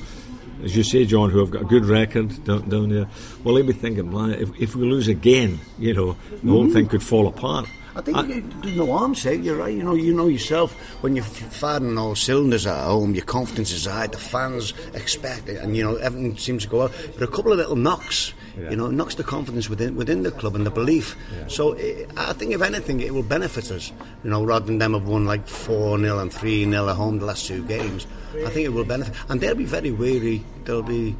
[0.63, 3.07] as you say, John, who have got a good record down, down there?
[3.45, 7.03] Well, be thinking, "Man, if, if we lose again, you know, the whole thing could
[7.03, 7.67] fall apart.
[7.95, 9.41] I think you- there's no harm, say eh?
[9.43, 9.75] you're right.
[9.75, 13.85] You know, you know yourself when you're firing all cylinders at home, your confidence is
[13.87, 14.07] high.
[14.07, 16.93] The fans expect it, and you know everything seems to go out.
[17.15, 18.33] But a couple of little knocks,
[18.71, 21.17] you know, knocks the confidence within within the club and the belief.
[21.49, 23.93] So i I think if anything, it will benefit us.
[24.25, 27.19] You know, rather than them have won like four 0 and three 0 at home
[27.19, 28.07] the last two games.
[28.47, 31.15] I think it will benefit, and they'll be very wary they'll be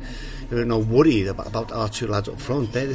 [0.53, 2.73] you know worried about, about our two lads up front.
[2.73, 2.87] They,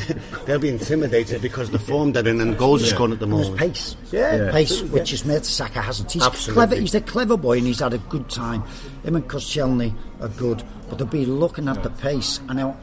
[0.45, 2.87] they'll be intimidated because the form they're in and goals yeah.
[2.87, 3.57] are scoring at the moment.
[3.57, 4.51] There's pace, yeah, yeah.
[4.51, 4.87] pace, yeah.
[4.87, 6.11] which is Mertesacker hasn't.
[6.11, 6.53] He's Absolutely.
[6.53, 6.81] clever.
[6.81, 8.63] He's a clever boy, and he's had a good time.
[9.03, 12.39] Him and Koscielny are good, but they'll be looking at the pace.
[12.47, 12.77] And now,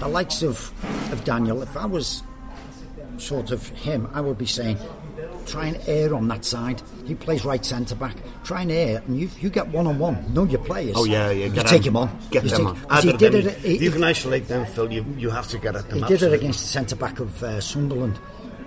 [0.00, 0.72] the likes of
[1.12, 2.22] of Daniel, if I was
[3.18, 4.78] sort of him, I would be saying
[5.46, 6.82] try and air on that side.
[7.04, 8.16] He plays right centre back.
[8.44, 10.32] Try and air, and you you get one on one.
[10.34, 10.94] Know your players.
[10.96, 11.46] Oh yeah, yeah.
[11.46, 12.10] You take him on.
[12.30, 13.02] Get you them take, on.
[13.02, 13.56] He did it.
[13.58, 14.92] He, you can isolate them, Phil.
[14.92, 15.98] You you have to get at them.
[15.98, 16.28] He absolutely.
[16.28, 18.18] did it against the centre back of uh, Sunderland.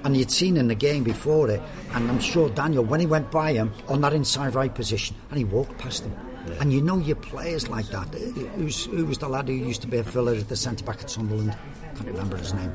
[0.04, 1.62] And you'd seen in the game before it,
[1.94, 5.38] and I'm sure Daniel, when he went by him on that inside right position, and
[5.38, 6.16] he walked past him,
[6.48, 6.54] yeah.
[6.62, 8.08] and you know your players like that.
[8.56, 11.02] Who's, who was the lad who used to be a filler at the centre back
[11.02, 11.58] at Sunderland?
[11.98, 12.72] Can't remember his name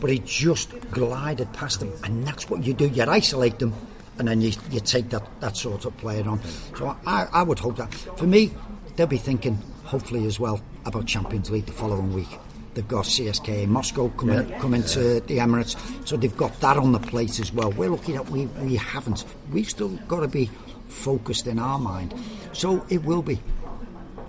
[0.00, 2.88] but he just glided past them, and that's what you do.
[2.88, 3.74] You isolate them,
[4.18, 6.40] and then you, you take that, that sort of player on.
[6.76, 7.92] So I, I would hope that.
[7.94, 8.52] For me,
[8.96, 12.28] they'll be thinking, hopefully as well, about Champions League the following week.
[12.74, 14.58] They've got CSKA Moscow coming yeah.
[14.60, 15.76] coming to the Emirates,
[16.06, 17.72] so they've got that on the plate as well.
[17.72, 19.24] We're lucky that we, we haven't.
[19.50, 20.48] We've still got to be
[20.86, 22.14] focused in our mind.
[22.52, 23.40] So it will be.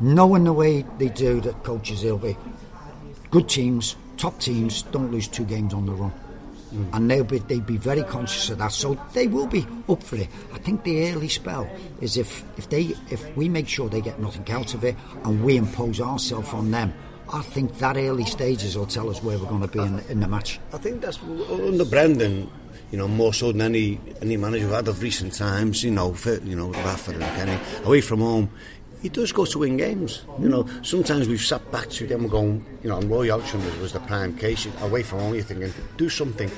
[0.02, 2.38] Knowing the way they do that coaches will be.
[3.30, 6.14] Good teams, top teams don't lose two games on the run.
[6.74, 6.90] Mm.
[6.94, 10.18] And they'll be, they'd be very conscious of that, so they will be up for
[10.18, 10.28] it.
[10.54, 11.68] I think the early spell
[12.00, 15.44] is if, if they if we make sure they get nothing out of it and
[15.44, 16.94] we impose ourselves on them,
[17.34, 20.12] I think that early stages will tell us where we're going to be in the,
[20.12, 20.60] in the match.
[20.72, 21.18] I think that's
[21.50, 22.52] under Brendan
[22.92, 26.14] you know, more so than any any manager we've had of recent times, you know,
[26.14, 28.50] for, you know, Rafa and Kenny, away from home,
[29.02, 30.24] he does go to win games.
[30.40, 33.78] You know, sometimes we've sat back to them going, you know, and Roy Hodgson was,
[33.78, 34.68] was the prime case.
[34.82, 36.52] Away from home, you're thinking, do something.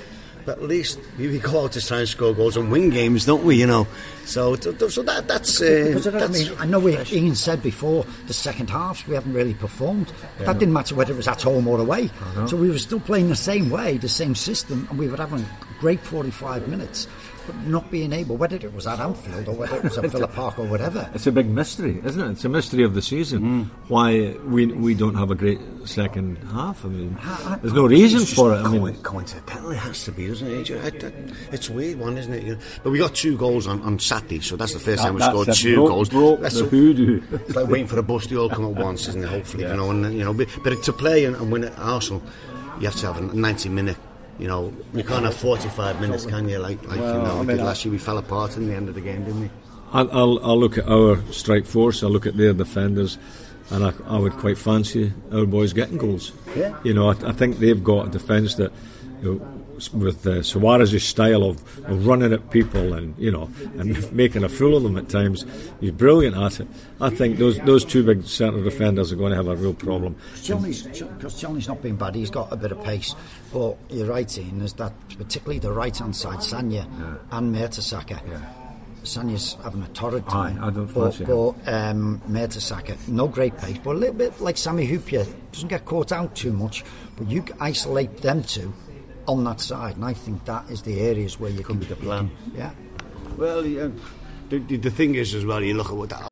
[0.43, 3.43] But at least we go out to try and score goals and win games, don't
[3.43, 3.57] we?
[3.57, 3.87] You know,
[4.25, 5.61] so so that that's.
[5.61, 9.33] Uh, that's I mean, I know we, Ian said before the second halves we haven't
[9.33, 10.11] really performed.
[10.39, 10.47] Yeah.
[10.47, 12.09] That didn't matter whether it was at home or away.
[12.47, 15.45] So we were still playing the same way, the same system, and we were having
[15.79, 17.07] great 45 minutes
[17.65, 20.59] not being able, whether it was at Anfield or whether it was at Villa Park
[20.59, 21.09] or whatever.
[21.13, 22.31] It's a big mystery, isn't it?
[22.31, 23.41] It's a mystery of the season.
[23.41, 23.65] Mm.
[23.87, 26.85] Why we we don't have a great second half.
[26.85, 28.57] I mean, I, I, there's no reason for it.
[28.57, 31.33] I mean, coincidental it has to be, doesn't it?
[31.51, 32.59] It's a weird one, isn't it?
[32.83, 35.21] But we got two goals on, on Saturday, so that's the first that, time we
[35.21, 36.09] scored two broke, goals.
[36.09, 37.21] Broke that's the hoodoo.
[37.31, 39.27] It's like waiting for a bus to all come at once, isn't it?
[39.27, 39.71] Hopefully, yeah.
[39.71, 42.21] you know, and you know, but, but to play and, and win at Arsenal,
[42.79, 43.97] you have to have a 90 minute
[44.41, 46.57] you know, you can't have 45 minutes, can you?
[46.57, 48.89] Like, like well, you know, I mean, last year we fell apart in the end
[48.89, 49.49] of the game, didn't we?
[49.93, 52.01] I'll, I'll, I'll look at our strike force.
[52.01, 53.19] I'll look at their defenders,
[53.69, 56.31] and I, I would quite fancy our boys getting goals.
[56.55, 56.75] Yeah.
[56.83, 58.71] You know, I, I think they've got a defence that
[59.21, 64.11] you know, with uh, Suarez's style of, of, running at people and you know and
[64.13, 65.45] making a fool of them at times.
[65.79, 66.67] He's brilliant at it.
[66.99, 70.15] I think those those two big centre defenders are going to have a real problem.
[70.33, 72.15] Because Johnny's not been bad.
[72.15, 73.15] He's got a bit of pace,
[73.53, 74.61] but you're right, Ian.
[74.61, 77.37] Is that particularly the right hand side, Sagna yeah.
[77.37, 78.27] and Mertesacker.
[78.27, 78.41] Yeah.
[79.03, 80.63] Sagna's having a torrid time.
[80.63, 84.57] Aye, I don't but, but um, Mertesacker, no great pace, but a little bit like
[84.57, 86.83] Sammy Hyypiä, doesn't get caught out too much.
[87.17, 88.73] But you isolate them two,
[89.27, 91.85] on that side, and I think that is the areas where you Could can be
[91.85, 92.29] the plan.
[92.29, 92.71] Can, yeah.
[93.37, 93.89] Well, yeah,
[94.49, 96.31] the, the, the thing is as well, you look at what that.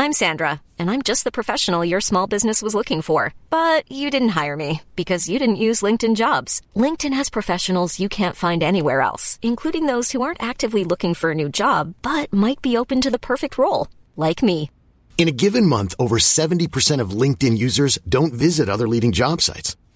[0.00, 3.34] I'm Sandra, and I'm just the professional your small business was looking for.
[3.50, 6.62] But you didn't hire me because you didn't use LinkedIn Jobs.
[6.74, 11.32] LinkedIn has professionals you can't find anywhere else, including those who aren't actively looking for
[11.32, 14.70] a new job but might be open to the perfect role, like me.
[15.18, 19.76] In a given month, over 70% of LinkedIn users don't visit other leading job sites.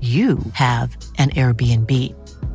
[0.00, 1.90] you have an Airbnb.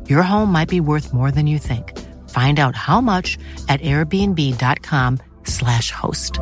[0.08, 1.98] Your home might be worth more than you think.
[2.30, 3.36] Find out how much
[3.68, 6.38] at airbnb.com/slash host.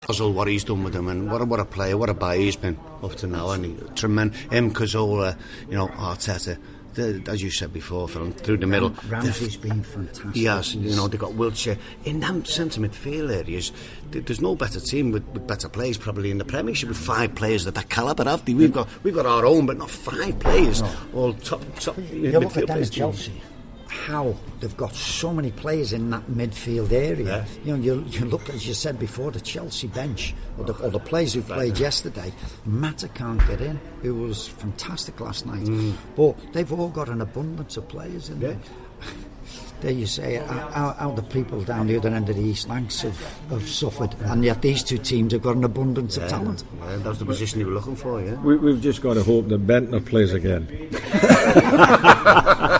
[0.00, 2.38] Puzzle what he's done with him and what a, what a player, what a buy
[2.38, 3.50] he's been up to now.
[3.50, 4.40] And he, tremendous.
[4.50, 5.36] Him, Cazorla,
[5.68, 6.58] you know, Arteta
[6.94, 8.90] the, as you said before, from through the middle.
[9.08, 10.44] Ramsey's been fantastic.
[10.44, 11.78] Has, you know, they've got Wilshere.
[12.04, 13.72] In them centre midfield areas,
[14.12, 17.34] th- there's no better team with, with better players probably in the Premiership with five
[17.34, 18.54] players of that calibre, have they?
[18.54, 18.74] We've mm.
[18.74, 20.82] got, we've got our own, but not five players.
[21.14, 22.88] All top, top You look at midfield them players.
[22.88, 23.42] at Chelsea,
[23.90, 27.26] how they've got so many players in that midfield area.
[27.26, 27.44] Yeah.
[27.64, 30.90] You know, you, you look as you said before, the Chelsea bench or the, or
[30.90, 32.32] the players who played yesterday.
[32.64, 35.64] Mata can't get in, who was fantastic last night.
[35.64, 35.94] Mm.
[36.16, 38.58] But they've all got an abundance of players in there.
[39.80, 43.00] There you say how, how the people down the other end of the East Lancs
[43.02, 46.62] have, have suffered, and yet these two teams have got an abundance of talent.
[46.78, 48.34] Yeah, that was the position you were looking for, yeah.
[48.34, 50.68] We, we've just got to hope that Bendtner plays again.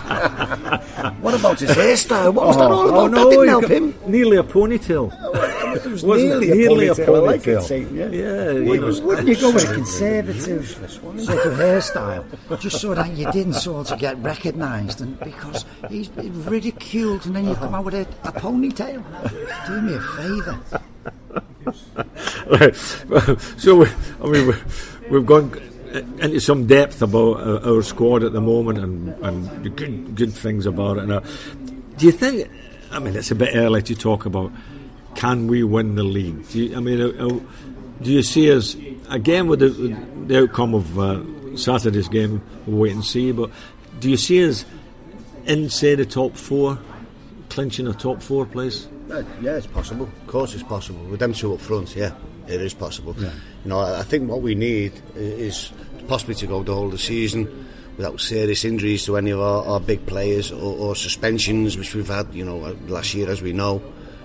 [1.31, 2.33] What about his hairstyle?
[2.33, 3.11] What was that oh, all Oh, about?
[3.11, 3.95] that didn't help him.
[4.05, 5.17] Nearly a ponytail.
[5.21, 6.57] Oh, it was nearly, it?
[6.57, 7.15] Nearly a a ponytail.
[7.15, 7.95] I like it, ponytail.
[7.95, 8.07] Yeah.
[8.09, 8.85] Yeah, Well, you he know.
[8.87, 11.15] was- Wouldn't you go with a conservative sort
[11.45, 16.43] of hairstyle, just so that you didn't sort of get recognised, and because he's been
[16.45, 19.01] ridiculed, and then you come out with a, a ponytail?
[19.67, 20.59] Do me a favour.
[22.47, 22.75] Right.
[23.57, 23.85] so, we,
[24.21, 24.53] I mean, we,
[25.11, 25.51] we've gone
[25.93, 30.33] into some depth about our, our squad at the moment and, and the good, good
[30.33, 31.23] things about it.
[31.97, 32.49] Do you think?
[32.91, 34.51] I mean, it's a bit early to talk about.
[35.15, 36.47] Can we win the league?
[36.49, 37.39] Do you, I mean, uh, uh,
[38.01, 38.75] do you see us
[39.09, 42.41] again with the, with the outcome of uh, Saturday's game?
[42.65, 43.31] We'll wait and see.
[43.31, 43.51] But
[43.99, 44.65] do you see us
[45.45, 46.79] inside the top four,
[47.49, 48.87] clinching a top four place?
[49.09, 50.05] Uh, yeah, it's possible.
[50.05, 51.03] Of course, it's possible.
[51.05, 52.13] With them two up front, yeah,
[52.47, 53.15] it is possible.
[53.63, 55.71] You know, I, think what we need is
[56.07, 59.63] possibly to go the whole of the season without serious injuries to any of our,
[59.65, 63.41] our big players or, or suspensions, which we've had, you know, uh, last year, as
[63.41, 63.81] we know,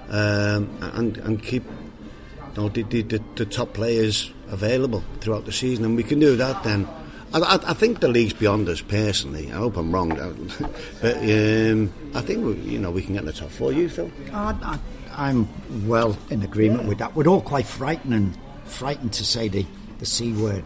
[0.08, 3.02] um, and and keep you know, the, the,
[3.34, 6.88] the, top players available throughout the season, and we can do that then.
[7.34, 9.52] I, I, I think the league's beyond us personally.
[9.52, 10.08] I hope I'm wrong,
[11.02, 13.72] but um, I think we, you know we can get in the top four.
[13.72, 14.10] You, Phil?
[14.32, 14.78] I,
[15.12, 15.46] I'm
[15.86, 17.14] well in agreement with that.
[17.14, 19.66] We're all quite frightened frightened to say the,
[19.98, 20.64] the C word,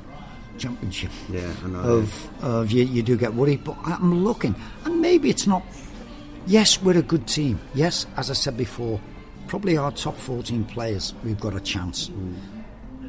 [0.59, 1.11] championship.
[1.29, 5.31] Yeah, I know, Of, of you, you do get worried, but I'm looking, and maybe
[5.31, 5.63] it's not.
[6.47, 7.61] Yes, we're a good team.
[7.75, 9.01] Yes, as I said before,
[9.47, 12.09] probably our top 14 players, we've got a chance.
[12.09, 12.35] Mm.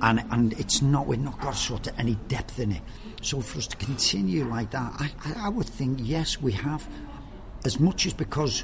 [0.04, 2.82] And and it's not, we've not got sort of any depth in it.
[3.21, 6.88] So for us to continue like that, I, I, I would think, yes, we have.
[7.63, 8.63] As much as because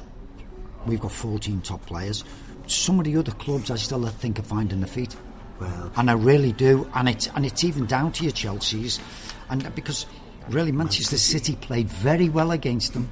[0.86, 2.24] we've got 14 top players.
[2.66, 5.14] Some of the other clubs I still think are finding their feet.
[5.60, 6.86] Well- and I really do.
[6.94, 9.00] And it's and it's even down to your Chelsea's,
[9.50, 10.06] and because
[10.48, 13.08] really Manchester City played very well against them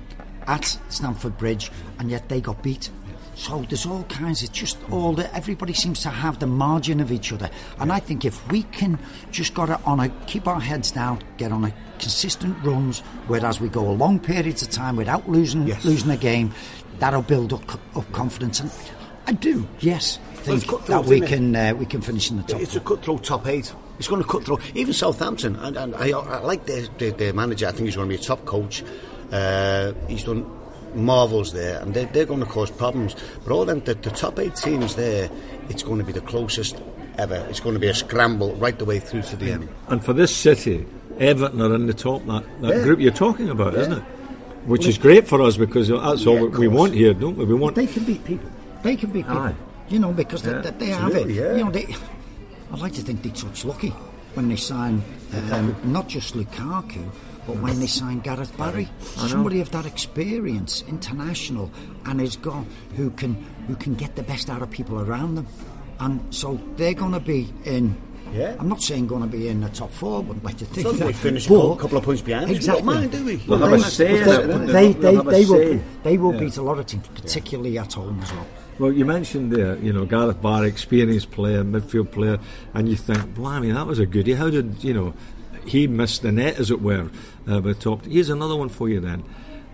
[0.47, 2.91] at Stamford Bridge, and yet they got beat.
[3.35, 7.13] So there's all kinds of just all that everybody seems to have the margin of
[7.13, 8.99] each other, and I think if we can
[9.31, 13.61] just got it on a keep our heads down, get on a consistent runs, whereas
[13.61, 15.85] we go a long periods of time without losing Yes.
[15.85, 16.55] losing a game,
[16.99, 18.61] that'll build up, up confidence.
[18.61, 18.71] And
[19.27, 22.37] I do, yes, Well, it's think cutthroat, that we can uh, we can finish in
[22.37, 22.61] the top.
[22.61, 22.97] It's a four.
[22.97, 23.73] cutthroat top eight.
[23.99, 24.59] It's going to cut through.
[24.75, 27.67] Even Southampton, and, and I, I like their, their, their manager.
[27.67, 28.85] I think he's going to be a top coach.
[29.33, 30.45] Uh, he's done
[30.95, 33.17] marvels there, and they're, they're going to cause problems.
[33.43, 35.29] But all them, the, the top eight teams there,
[35.69, 36.77] it's going to be the closest
[37.19, 37.45] ever.
[37.49, 39.69] It's going to be a scramble right the way through to the end.
[39.89, 40.87] And for this city,
[41.19, 42.83] Everton are in the top that, that Yeah.
[42.85, 44.03] group you're talking about, isn't it?
[44.67, 47.45] Which is great for us because that's Yeah, all we want here, don't we?
[47.47, 48.51] We want They can beat people.
[48.87, 49.43] They can beat people.
[49.43, 49.55] Aye.
[49.89, 51.29] You know, because Yeah, they, they, have it.
[51.29, 51.57] yeah.
[51.57, 51.87] You know, they.
[52.73, 53.91] I like to think they touch lucky
[54.35, 55.03] when they sign
[55.51, 57.05] um, not just Lukaku,
[57.49, 61.71] but when they sign Gareth Barry, somebody of that experience, international,
[62.05, 62.65] and has got
[62.97, 63.35] who can
[63.67, 65.47] who can get the best out of people around them,
[65.99, 67.97] and so they're going to be in.
[68.33, 68.57] Yeah.
[68.59, 70.21] I'm not saying going to be in the top four.
[70.21, 71.05] Wouldn't like to think that.
[71.07, 72.51] they finish a couple of points behind.
[72.51, 72.83] We Exactly.
[72.85, 73.37] don't mind, do we?
[73.37, 74.67] But they- say in but it,
[75.01, 78.47] they- will, they will beat a lot of teams, particularly at home as well.
[78.79, 82.39] Well, you mentioned there, you know, Gareth Barry, experienced player, midfield player,
[82.75, 84.35] and you think, blimey, that was a goodie.
[84.35, 85.15] How did, you know,
[85.67, 87.11] he missed the net, as it were,
[87.49, 88.05] uh, by top.
[88.05, 89.25] Here's another one for you then.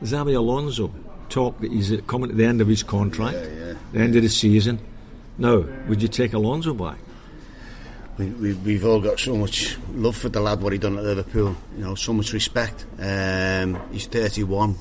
[0.02, 0.92] Xabi Alonso,
[1.28, 3.38] talk that he's coming to the end of his contract,
[3.92, 4.78] the end of the season.
[5.36, 6.98] Now, would you take Alonso back?
[8.18, 11.02] We, we, we've all got so much love for the lad, what he done at
[11.02, 11.56] Liverpool.
[11.76, 12.84] You know, so much respect.
[13.00, 14.76] Um, he's 31,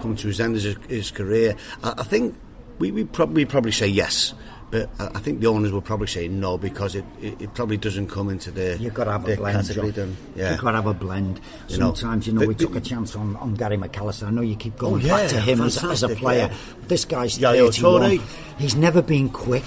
[0.00, 1.54] coming to his end of his, his career.
[1.84, 2.34] I, I think
[2.78, 4.34] we we probably probably say yes,
[4.70, 7.76] but I, I think the owners will probably say no because it, it, it probably
[7.76, 9.66] doesn't come into the You've got to have a blend.
[9.66, 9.92] category.
[9.92, 10.16] John.
[10.34, 10.50] Yeah.
[10.52, 11.40] You've got to have a blend.
[11.68, 14.26] You know, Sometimes, you know, but- we took a chance on, on Gary McAllister.
[14.26, 16.48] I know you keep going Oh, yeah, back to him as, as a player.
[16.50, 16.56] yeah.
[16.88, 18.00] This guy's Yaya 31.
[18.18, 18.22] Toure.
[18.58, 19.64] He's never been quick.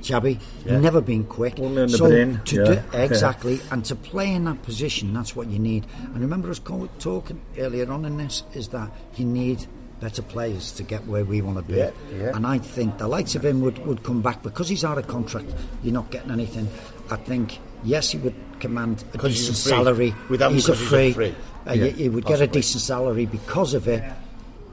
[0.00, 1.60] Xabi, never been quick.
[1.60, 2.64] Only on the so brain, to yeah.
[2.90, 5.86] do, exactly, and to play in that position, that's what you need.
[6.02, 9.64] And remember us co- talking earlier on in this is that you need
[10.02, 11.78] better players to get where we want to be.
[11.78, 12.36] Yeah, yeah.
[12.36, 15.06] And I think the likes of him would, would come back because he's out of
[15.06, 15.46] contract.
[15.84, 16.68] You're not getting anything.
[17.08, 20.14] I think yes, he would command a 'Cause he's decent a salary.
[20.28, 21.12] With him, he's a because he's a free.
[21.12, 21.34] free.
[21.66, 24.02] Uh, Yeah, you, you would get a decent salary because of it.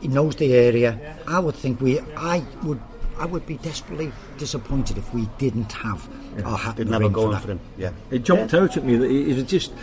[0.01, 0.97] He knows the area.
[1.27, 1.99] I would think we.
[2.17, 2.79] I would.
[3.19, 6.07] I would be desperately disappointed if we didn't have
[6.45, 7.41] our hat Didn't the have a ring going that.
[7.41, 7.59] for him.
[7.77, 7.91] Yeah.
[8.11, 8.95] It jumped out at me.
[8.95, 9.73] That he, he was just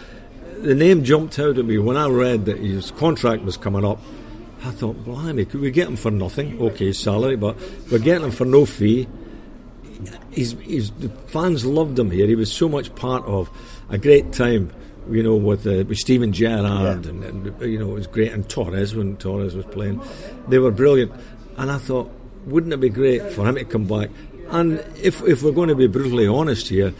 [0.62, 4.00] the name jumped out at me when I read that his contract was coming up.
[4.66, 6.60] I thought, blimey, could we get him for nothing?
[6.60, 7.56] Okay, salary, but
[7.90, 9.06] we're getting him for no fee.
[10.32, 12.26] He's, he's, the fans loved him here.
[12.26, 13.48] He was so much part of
[13.88, 14.72] a great time,
[15.08, 18.48] you know, with uh, with Steven Gerrard and, and you know it was great and
[18.48, 20.02] Torres when Torres was playing.
[20.48, 21.12] They were brilliant,
[21.56, 22.10] and I thought,
[22.44, 24.10] wouldn't it be great for him to come back?
[24.48, 26.92] And if if we're going to be brutally honest here,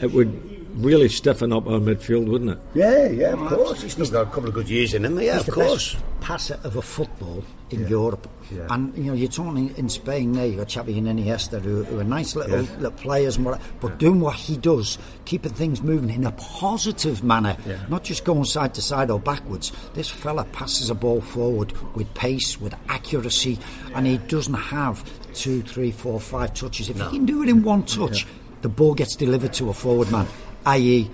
[0.00, 2.58] it would really stiffen up our midfield, wouldn't it?
[2.74, 3.82] Yeah, yeah, of course.
[3.82, 5.20] He's still got a couple of good years in him.
[5.20, 5.94] Yeah, He's of the course.
[5.94, 8.28] best passer of a football in Europe.
[8.70, 10.46] And you know, you're talking in Spain there.
[10.46, 13.98] you've got Xavi and Iniesta, who, who are nice little, little players, and what, but
[13.98, 17.56] doing what he does, keeping things moving in a positive manner,
[17.88, 19.70] not just going side to side or backwards.
[19.94, 23.58] This fella passes a ball forward with pace, with accuracy,
[23.94, 25.04] and he doesn't have
[25.34, 26.88] two, three, four, five touches.
[26.88, 28.26] If he can do it in one touch,
[28.62, 30.26] the ball gets delivered to a forward man,
[30.68, 31.10] i.e.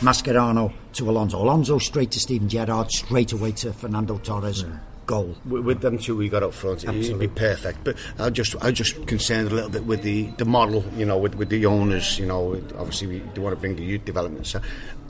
[0.00, 1.38] Mascherano to Alonso.
[1.42, 4.64] Alonso straight to Steven Gerrard, straight away to Fernando Torres.
[5.04, 5.34] Goal.
[5.44, 7.82] with, with them two we got up front, it'd be perfect.
[7.82, 11.18] But I just, I just concerned a little bit with the, the model, you know,
[11.18, 12.18] with, with the owners.
[12.20, 14.46] You know, obviously we they want to bring the youth development.
[14.46, 14.60] So,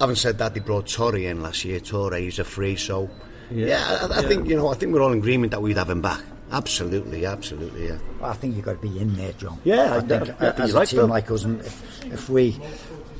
[0.00, 1.78] having said that, they brought Toure in last year.
[1.78, 3.10] Toure is a free, so
[3.50, 5.90] yeah, I, I think you know, I think we're all in agreement that we'd have
[5.90, 6.22] him back.
[6.50, 7.98] Absolutely, absolutely, yeah.
[8.22, 9.58] I think you've got to be in there, John.
[9.62, 11.06] Yeah, I I- think, I think uh, as you're a right, team Phil.
[11.06, 12.58] like us, and if, if we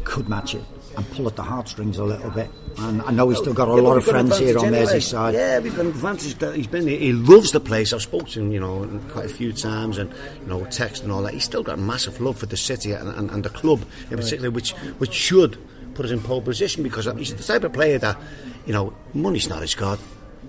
[0.05, 0.65] could match it
[0.97, 3.75] and pull at the heartstrings a little bit, and I know he's still got a
[3.75, 5.01] Yeah, lot of friends here on advantage anyway.
[5.01, 5.33] Merseyside.
[5.33, 6.99] Yeah, we've got an advantage that he's been here.
[6.99, 7.93] He loves the place.
[7.95, 11.11] I've spoken to him, you know, quite a few times, and you know, text and
[11.13, 11.33] all that.
[11.33, 14.51] He's still got massive love for the city and, and, and the club in particular,
[14.51, 15.57] which which should
[15.95, 18.19] put us in pole position because he's the type of player that,
[18.67, 19.99] you know, money's not his god.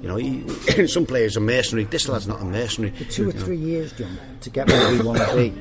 [0.01, 1.86] You know, he, some players are mercenary.
[1.86, 2.93] This lad's not a mercenary.
[2.95, 3.45] For two or You know.
[3.45, 5.54] three years, John, to get where we want to be.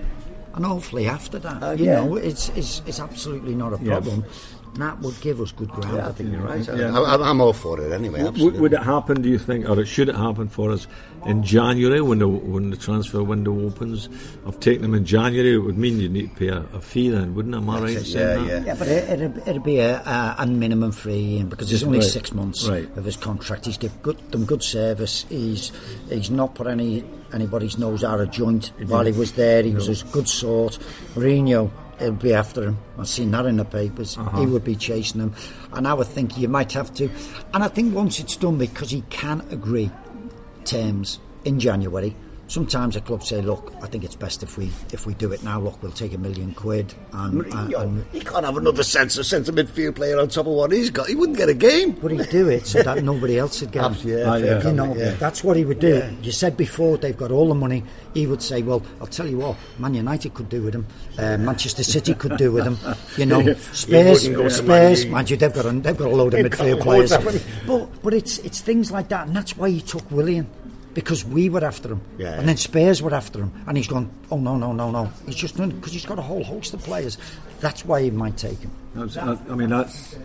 [0.54, 2.04] And hopefully after that, Uh, you yeah.
[2.04, 4.24] know, it's, it's, it's absolutely not a problem.
[4.76, 5.96] That would give us good ground.
[5.98, 6.66] Yeah, I think you're right.
[6.66, 6.98] Yeah.
[6.98, 8.22] I, I, I'm all for it anyway.
[8.22, 10.86] W- would it happen, do you think, or it should it happen for us
[11.26, 14.08] in January when the when the transfer window opens?
[14.46, 17.10] Of taking them in January, it would mean you need to pay a, a fee
[17.10, 17.58] then, wouldn't it?
[17.58, 17.96] Am I right?
[17.96, 18.64] it, saying yeah.
[18.64, 22.08] Yeah, but it, it'd, it'd be a, a, a minimum fee because it's only Right.
[22.08, 22.88] six months Right.
[22.96, 23.66] of his contract.
[23.66, 25.26] He's give good, them good service.
[25.28, 25.70] He's
[26.08, 27.04] he's not put any
[27.34, 29.62] anybody's nose out of joint while he was there.
[29.62, 30.78] He was a good sort.
[31.14, 31.70] Mourinho,
[32.02, 32.78] he'll be after him.
[32.98, 34.18] I've seen that in the papers.
[34.18, 34.40] Uh-huh.
[34.40, 35.34] He would be chasing him,
[35.72, 37.08] and I would think you might have to.
[37.54, 39.90] And I think once it's done, because he can agree
[40.64, 42.14] terms in January.
[42.52, 45.42] Sometimes a club say, "Look, I think it's best if we if we do it
[45.42, 45.58] now.
[45.58, 49.94] Look, we'll take a million quid." And, and, he can't have another centre centre midfield
[49.94, 51.06] player on top of what he's got.
[51.06, 51.92] He wouldn't get a game.
[51.92, 53.96] But he'd do it so that nobody else would get him.
[54.06, 54.62] Yeah, Ah, yeah.
[54.68, 55.12] You know, yeah.
[55.12, 56.02] that's what he would do.
[56.20, 57.84] You said before they've got all the money.
[58.12, 60.86] He would say, "Well, I'll tell you what, Man United could do with him.
[61.16, 62.76] Uh, Manchester City could do with him.
[63.16, 65.06] You know, Spurs, Spurs.
[65.06, 67.12] Mind you, they've got a, they've got a load of midfield players.
[67.66, 70.46] But but it's it's things like that, and that's why he took Willian.
[70.94, 72.38] Because we were after him, Yeah.
[72.38, 74.10] and then Spurs were after him, and he's gone.
[74.30, 75.10] Oh no, no, no, no!
[75.24, 77.16] He's just done because he's got a whole host of players.
[77.60, 78.70] That's why he might take him.
[78.94, 80.16] That's, I, I mean, that's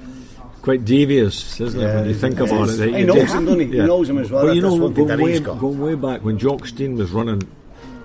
[0.62, 2.74] quite devious, isn't it, when you think about it?
[2.74, 3.66] that He knows him, doesn't he?
[3.68, 4.42] He knows him as well.
[4.42, 5.60] But That- you that's know, one thing going that way, he's got.
[5.60, 7.42] going way back when Jock Stein was running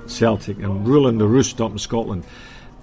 [0.07, 2.23] Celtic and ruling the roost up in Scotland,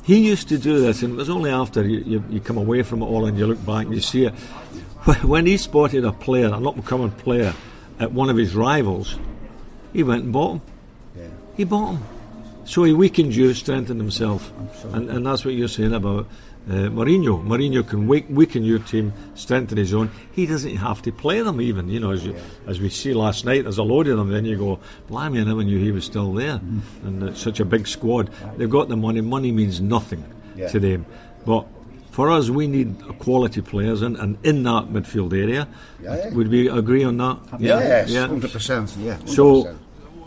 [0.04, 2.82] he used to do this, and it was only after you, you, you come away
[2.82, 4.34] from it all and you look back and you see it.
[5.24, 7.54] When he spotted a player, an up and coming player,
[8.00, 9.18] at one of his rivals,
[9.94, 10.62] he went and bought him.
[11.56, 12.04] He bought him.
[12.66, 14.52] So he weakened you, strengthened himself.
[14.94, 16.28] And, and that's what you're saying about
[16.70, 17.44] uh, Mourinho.
[17.44, 20.12] Mourinho can weak, weaken your team, strengthen his own.
[20.34, 21.90] He doesn't have to play them even.
[21.90, 22.36] You know, as, you,
[22.68, 24.30] as we see last night, there's a load of them.
[24.30, 26.62] Then you go, blimey, I never knew he was still there.
[27.04, 28.30] And it's such a big squad.
[28.58, 29.22] They've got the money.
[29.22, 30.24] Money means nothing
[30.56, 30.68] Yeah.
[30.68, 31.06] to them.
[31.46, 31.66] But
[32.12, 35.68] for us, we need quality players, and, and in that midfield area,
[36.02, 36.30] Yeah, yeah.
[36.34, 37.38] would we agree on that?
[37.60, 38.96] Yeah, Yes, hundred percent.
[39.00, 39.18] Yeah.
[39.18, 39.30] 100%.
[39.30, 39.78] So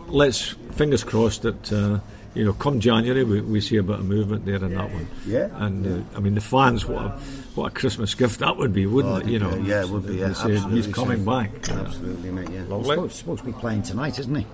[0.08, 1.98] let's fingers crossed that uh,
[2.34, 5.06] you know come January we, we see a bit of movement there in that one.
[5.26, 5.48] Yeah.
[5.64, 7.08] And uh, I mean the fans, what a,
[7.54, 9.26] what a Christmas gift that would be, wouldn't Oh, it?
[9.26, 9.54] You know.
[9.56, 11.24] yeah, it would be, yeah, say absolutely, he's coming Shane.
[11.26, 11.68] back.
[11.68, 12.48] absolutely, mate.
[12.50, 12.64] Yeah.
[12.76, 14.46] He's supposed, supposed to be playing tonight, isn't he?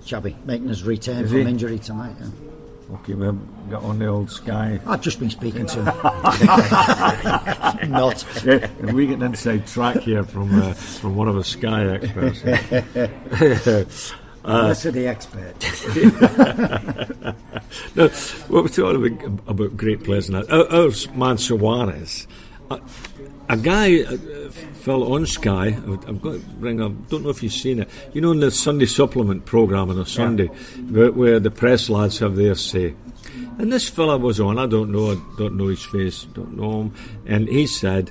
[0.00, 1.46] Xabi making his return Is from he?
[1.48, 2.16] injury tonight.
[2.20, 2.26] Yeah.
[2.92, 3.34] Okay, we've
[3.70, 4.78] got on the old Sky.
[4.86, 5.86] I've just been speaking to him.
[7.90, 8.26] Not.
[8.44, 12.42] Yeah, we get an inside track here from uh, from one of the Sky experts.
[14.44, 15.54] Unless the expert.
[17.96, 18.08] no,
[18.48, 20.42] what we're talking about, about great players now.
[20.50, 22.26] Our, our man Suarez,
[22.70, 22.78] a,
[23.48, 24.16] a guy, uh,
[24.82, 25.66] fell on Sky.
[26.08, 26.92] I've got to bring up.
[27.08, 27.88] Don't know if you've seen it.
[28.12, 30.46] You know, in the Sunday supplement program on a Sunday,
[30.90, 32.94] where, where the press lads have their say.
[33.58, 34.58] And this fella was on.
[34.58, 35.12] I don't know.
[35.12, 36.24] I don't know his face.
[36.24, 36.94] Don't know him.
[37.26, 38.10] And he said,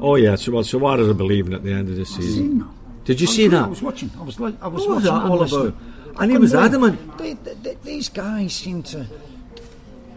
[0.00, 2.68] "Oh yeah, so well, Suarez will be leaving at the end of the season."
[3.04, 3.64] Did you I see that?
[3.64, 4.10] I was watching.
[4.18, 5.74] I was, li- I was What was that all about?
[6.20, 7.18] And he was believe- adamant.
[7.18, 9.06] They, they, they- these guys seem to.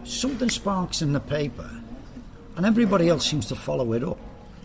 [0.04, 1.70] Something sparks in the paper,
[2.56, 4.18] and everybody else seems to follow it up.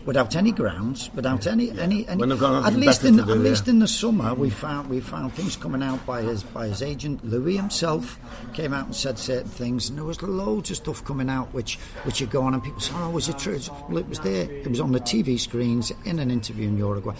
[0.06, 3.74] Without any grounds, without any any, any got at least in do, at least yeah.
[3.74, 7.22] in the summer we found we found things coming out by his by his agent.
[7.24, 8.18] Louis himself
[8.54, 11.76] came out and said certain things and there was loads of stuff coming out which
[12.04, 13.58] which you go on and people say oh was it true?
[13.88, 14.50] Well it was there.
[14.50, 17.14] It was on the TV screens in an interview in Uruguay.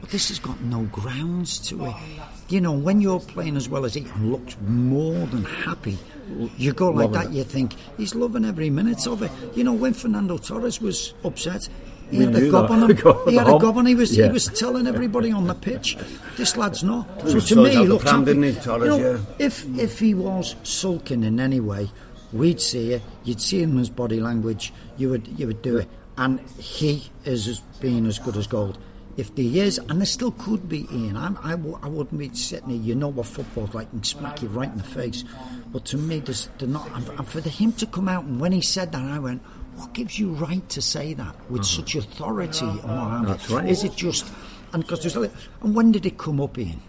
[0.00, 1.94] But this has got no grounds to it.
[2.48, 5.98] You know when you're playing as well as he and looks more than happy
[6.56, 9.30] you go like that you think he's loving every minute of it.
[9.54, 11.68] You know when Fernando Torres was upset
[12.10, 12.74] he had a knew gob that.
[12.82, 12.96] on him.
[13.02, 13.86] Got He had a gob on.
[13.86, 14.26] He was Yeah.
[14.26, 15.96] he was telling everybody on the pitch,
[16.36, 17.06] this lad's not.
[17.28, 19.18] So to me, he looked pram, didn't he, Torres, You know, yeah.
[19.46, 21.90] If if he was sulking in any way,
[22.32, 23.02] we'd see it.
[23.24, 24.72] You'd see in his body language.
[24.96, 25.88] You would you would do it.
[26.16, 28.78] And he is as being as good as gold.
[29.16, 32.32] If there is, and there still could be, Ian, I'm, I, w- I wouldn't be
[32.34, 32.78] sitting here.
[32.80, 35.24] You know what football's like and smack you right in the face.
[35.72, 36.88] But to me, there's they're not.
[36.94, 39.42] And, and for him to come out and when he said that, I went,
[39.78, 41.76] "What gives you right to say that with uh-huh.
[41.76, 43.26] such authority?" And what have?
[43.26, 43.68] That's right.
[43.68, 44.26] Is it just
[44.72, 46.80] and because and when did it come up Ian?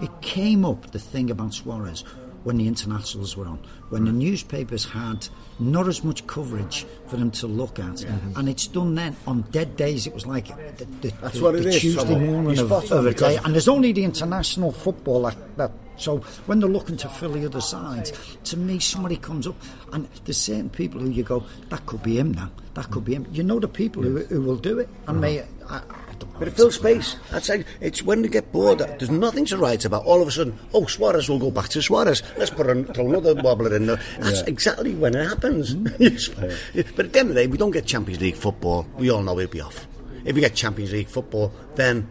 [0.00, 2.04] It came up the thing about Suarez
[2.44, 4.16] when the internationals were on, when the mm.
[4.16, 5.26] newspapers had
[5.58, 8.38] not as much coverage for them to look at, mm-hmm.
[8.38, 10.06] and it's done then on dead days.
[10.06, 12.26] It was like the, the, That's the, what it the is, Tuesday Tom.
[12.26, 15.72] morning of, of a day, and there's only the international football that, that.
[15.96, 18.12] So when they're looking to fill the other sides,
[18.44, 19.56] to me, somebody comes up,
[19.92, 23.14] and there's certain people who you go, that could be him now, that could be
[23.14, 23.26] him.
[23.32, 25.40] You know the people who, who will do it, and may.
[25.40, 25.48] Uh-huh.
[25.68, 27.16] I, I But it fills space.
[27.30, 28.78] That's like, it's when they get bored.
[28.78, 30.04] There's nothing to write about.
[30.04, 32.22] All of a sudden, oh, Suarez will go back to Suarez.
[32.36, 34.00] Let's put an, throw another wobbler in there.
[34.18, 35.72] That's exactly when it happens.
[35.72, 35.84] Hmm.
[36.96, 38.86] but at the end of the day, we don't get Champions League football.
[38.96, 39.86] We all know he'll be off.
[40.24, 42.08] If we get Champions League football, then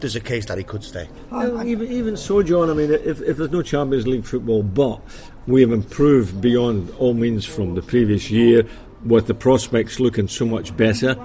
[0.00, 1.08] there's a case that he could stay.
[1.30, 5.00] Well, even, even so, John, I mean, if, if there's no Champions League football, but
[5.46, 8.64] we have improved beyond all means from the previous year,
[9.04, 11.16] with the prospects looking so much better.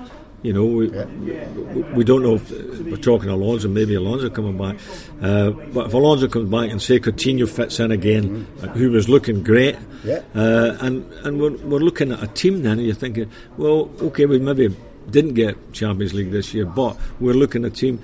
[0.44, 4.76] You know, we, we, we don't know if we're talking Alonso, maybe Alonso coming back.
[5.22, 9.08] Uh, but if Alonso comes back and say Coutinho fits in again, uh, who was
[9.08, 10.22] looking great, Yeah.
[10.36, 14.26] uh, and and we're, we're looking at a team then, and you're thinking, well, okay,
[14.26, 14.76] we maybe
[15.10, 18.02] didn't get Champions League this year, but we're looking at a team.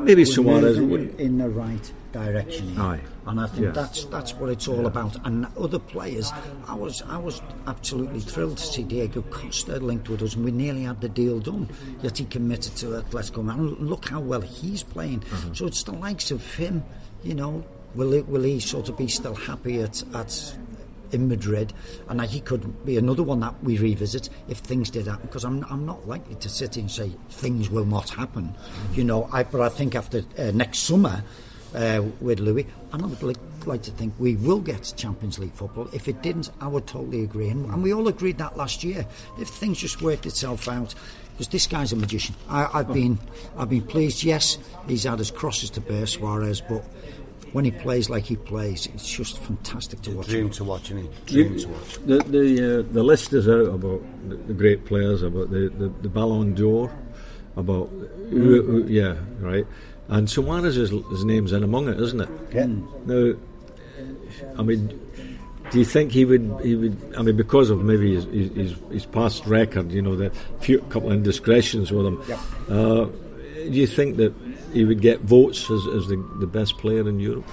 [0.00, 1.18] Maybe Suarez wouldn't.
[1.20, 2.68] in the right direction.
[2.70, 2.80] Here.
[2.82, 3.00] Aye.
[3.26, 3.70] And I think Yeah.
[3.72, 5.16] that's that's what it's all about.
[5.26, 6.32] And other players,
[6.68, 10.50] I was I was absolutely thrilled to see Diego Costa linked with us, and we
[10.52, 11.68] nearly had the deal done.
[12.02, 13.40] Yet he committed to Atletico.
[13.52, 15.20] And look how well he's playing.
[15.20, 15.54] Mm-hmm.
[15.54, 16.84] So it's the likes of him.
[17.24, 17.64] You know,
[17.96, 20.56] will he, will he sort of be still happy at at
[21.12, 21.72] in Madrid,
[22.08, 25.26] and he could be another one that we revisit if things did happen.
[25.26, 28.54] Because I'm, I'm not likely to sit and say things will not happen,
[28.94, 29.28] you know.
[29.32, 31.22] I, but I think after uh, next summer
[31.74, 33.36] uh, with Louis, I would like,
[33.66, 35.88] like to think we will get Champions League football.
[35.92, 39.06] If it didn't, I would totally agree, and, and we all agreed that last year.
[39.38, 40.94] If things just worked itself out.
[41.32, 42.34] Because this guy's a magician.
[42.48, 43.18] I, I've been,
[43.58, 44.24] I've been pleased.
[44.24, 44.56] Yes,
[44.88, 46.82] he's had his crosses to bear, Suarez, but
[47.56, 50.26] when he plays like he plays, it's just fantastic to watch.
[50.26, 51.08] Dream to watch, innit?
[51.24, 51.94] Dream to watch.
[52.04, 55.88] The the uh, the list is out about the, the great players, about the, the,
[56.02, 56.92] the Ballon d'Or,
[57.56, 57.88] about
[58.28, 59.66] who, who, yeah, right.
[60.08, 62.28] And Suarez's his name's in among it, isn't it?
[62.52, 62.66] Yeah.
[63.06, 63.32] Now,
[64.58, 64.88] I mean,
[65.70, 67.14] do you think he would he would?
[67.16, 70.30] I mean, because of maybe his his, his past record, you know, the
[70.60, 72.22] few couple of indiscretions with him.
[72.68, 74.34] Uh, do you think that
[74.76, 77.48] he would get votes as, as the, the best player in Europe?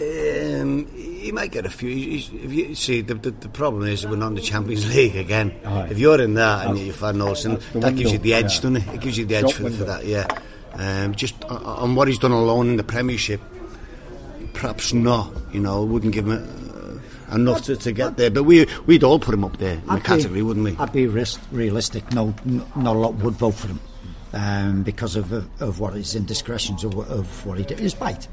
[0.00, 1.90] Um, he might get a few.
[1.90, 5.16] He's, if you see, the, the, the problem is we're not in the Champions League
[5.16, 5.54] again.
[5.64, 5.88] Aye.
[5.90, 8.60] If you're in that and you're Van Olsen, the that gives you the edge, yeah.
[8.62, 8.88] doesn't it?
[8.94, 10.26] It gives you the edge for, for that, yeah.
[10.74, 13.40] Um, just on, on what he's done alone in the Premiership,
[14.54, 15.32] perhaps not.
[15.52, 17.00] You know, wouldn't give him
[17.30, 18.30] uh, enough to, to get there.
[18.30, 20.76] But we we'd all put him up there in the I'd be- category, wouldn't we?
[20.78, 22.10] I'd be ris- realistic.
[22.12, 23.80] No, n- not a lot would vote for him
[24.32, 27.78] um, because of, of of what his indiscretions of, of what he did.
[27.78, 28.28] His bite.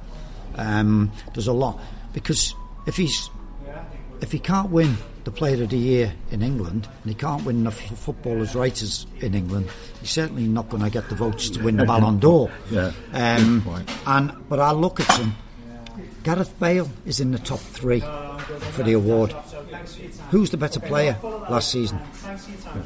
[0.56, 1.80] Um, there's a lot
[2.14, 2.54] because
[2.88, 3.30] if he's
[4.22, 7.64] if he can't win the Player of the Year in England and he can't win
[7.64, 9.70] the f- Footballers' Writers in England,
[10.02, 12.50] he's certainly not going to get the votes to win the Ballon d'Or.
[12.72, 12.92] Yeah.
[13.14, 13.64] Um,
[14.06, 15.36] and but I look at him.
[16.24, 19.34] Gareth Bale is in the top three for the award.
[20.32, 22.00] Who's the better player last season?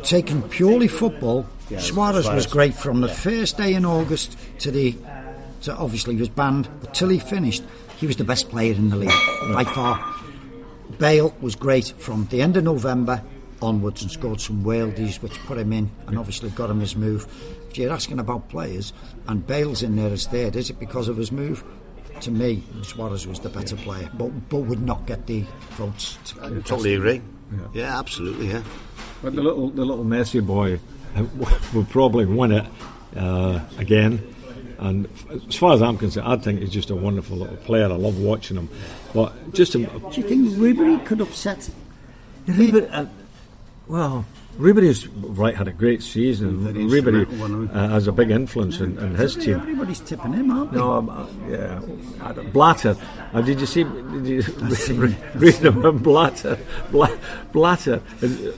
[0.03, 1.45] Taken purely football,
[1.77, 4.95] Suarez was great from the first day in August to the.
[5.63, 7.63] To obviously he was banned, but till he finished,
[7.95, 10.13] he was the best player in the league by far.
[10.99, 13.23] Bale was great from the end of November
[13.61, 17.25] onwards and scored some worldies which put him in and obviously got him his move.
[17.69, 18.91] If you're asking about players
[19.27, 21.63] and Bale's in there as third, is it because of his move?
[22.21, 26.17] To me, Suarez was the better player, but but would not get the votes.
[26.25, 27.21] To I totally agree.
[27.73, 28.47] Yeah, absolutely.
[28.47, 28.63] Yeah.
[29.21, 30.79] But the little the little Messi boy
[31.15, 31.25] uh,
[31.73, 32.65] will probably win it
[33.15, 34.33] uh, again.
[34.79, 35.07] And
[35.47, 37.85] as far as I'm concerned, I think he's just a wonderful little player.
[37.85, 38.69] I love watching him.
[39.13, 41.69] But just a, Do you think Ribery could upset?
[42.47, 43.05] Ribery, uh,
[43.87, 44.25] well,
[44.57, 46.59] Ribery's right had a great season.
[46.73, 47.25] Ribery
[47.73, 49.55] uh, has a big influence in, in his team.
[49.55, 50.77] Everybody's tipping him, aren't they?
[50.77, 51.81] No, um, uh, yeah,
[52.51, 52.95] Blatter.
[53.33, 53.83] Uh, did you see?
[53.83, 54.41] Did you
[54.95, 56.59] read, read about Blatter?
[57.51, 58.01] Blatter,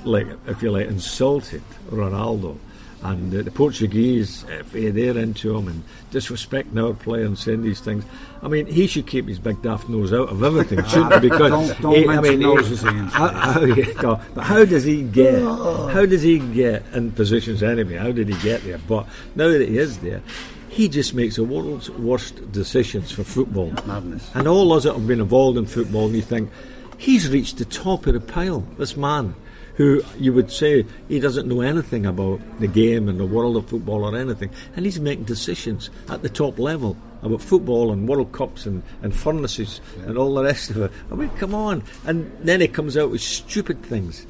[0.04, 2.58] like if you like, insulted Ronaldo,
[3.06, 7.80] and uh, the Portuguese FA they're into him and disrespecting our player and saying these
[7.80, 8.04] things.
[8.42, 11.20] I mean, he should keep his big daft nose out of everything, shouldn't he?
[11.30, 13.06] Because Don't- don't he- I mean, he- noses, Ian.
[13.08, 15.42] how, how, yeah, no, but how does he get?
[15.44, 17.96] How does he get in positions anyway?
[17.96, 18.80] How did he get there?
[18.80, 20.22] But now that he is there,
[20.70, 23.72] he just makes the world's worst decisions for football.
[23.86, 24.30] Madness.
[24.34, 26.50] And all us that have been involved in football, and you think
[26.98, 28.60] he's reached the top of the pile.
[28.78, 29.36] This man,
[29.76, 33.68] who you would say he doesn't know anything about the game and the world of
[33.68, 38.32] football or anything, and he's making decisions at the top level about football and World
[38.32, 40.92] Cups and, and furnaces and all the rest of it.
[41.12, 41.84] I mean, come on.
[42.06, 44.26] And then he comes out with stupid things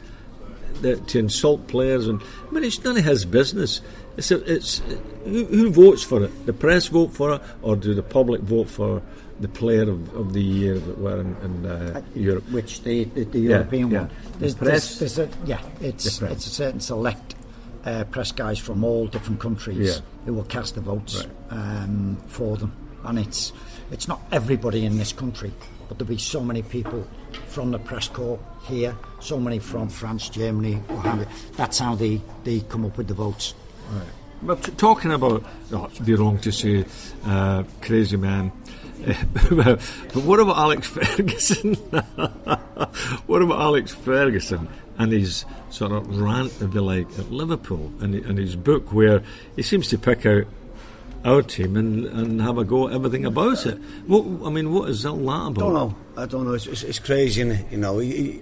[0.82, 3.82] that, to insult players, and I mean, it's none of his business.
[4.18, 4.82] It's, a, it's
[5.26, 6.46] who, who votes for it?
[6.46, 9.02] The press vote for it, or do the public vote for
[9.40, 12.50] the player of, of the year that were in, in uh, Europe?
[12.52, 14.00] Which the the, the European yeah.
[14.02, 14.10] one.
[14.40, 17.36] The press- there's, there's a, yeah, it's The it's a certain select
[17.86, 20.00] uh, press guys from all different countries Yeah.
[20.26, 21.30] who will cast the votes Right.
[21.52, 22.72] um, for them,
[23.04, 23.52] and it's
[23.92, 25.52] it's not everybody in this country,
[25.88, 27.06] but there'll be so many people
[27.48, 31.28] from the press corps here, so many from France, Germany, what have you.
[31.56, 33.54] That's how they, they come up with the votes.
[34.42, 36.84] But t- talking about, oh, it'd be wrong to say
[37.26, 38.52] uh, crazy man.
[39.50, 39.82] but
[40.24, 41.76] what about Alex Ferguson?
[43.26, 44.68] what about Alex Ferguson
[44.98, 49.22] and his sort of rant, if you like, at Liverpool and, and his book where
[49.56, 50.46] he seems to pick out
[51.26, 53.78] our team and, and have a go at everything about it.
[54.08, 55.96] What, I mean, what is all that I don't know.
[56.16, 56.54] I don't know.
[56.54, 57.42] It's, it's, it's crazy,
[57.72, 58.42] You know, he,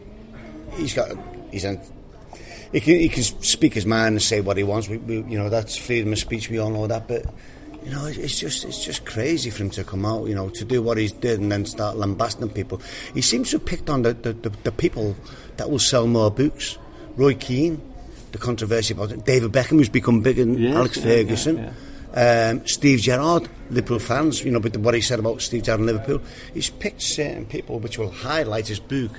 [0.73, 1.11] he's got.
[1.51, 4.89] He's he can he can speak his mind and say what he wants.
[4.89, 6.49] We, we, you know, that's freedom of speech.
[6.49, 7.25] We all know that, but.
[7.83, 10.63] You know, it's just it's just crazy for him to come out, you know, to
[10.63, 12.81] do what he's did and then start lambasting people.
[13.13, 15.15] He seems to have picked on the, the, the, the people
[15.57, 16.77] that will sell more books.
[17.17, 17.81] Roy Keane,
[18.31, 19.25] the controversy about it.
[19.25, 21.73] David Beckham, who's become bigger than Yes, Alex yeah, Ferguson.
[22.15, 25.87] Um, Steve Gerrard, Liverpool fans, you know, with what he said about Steve Gerrard and
[25.87, 26.21] Liverpool,
[26.53, 29.11] he's picked certain people which will highlight his book.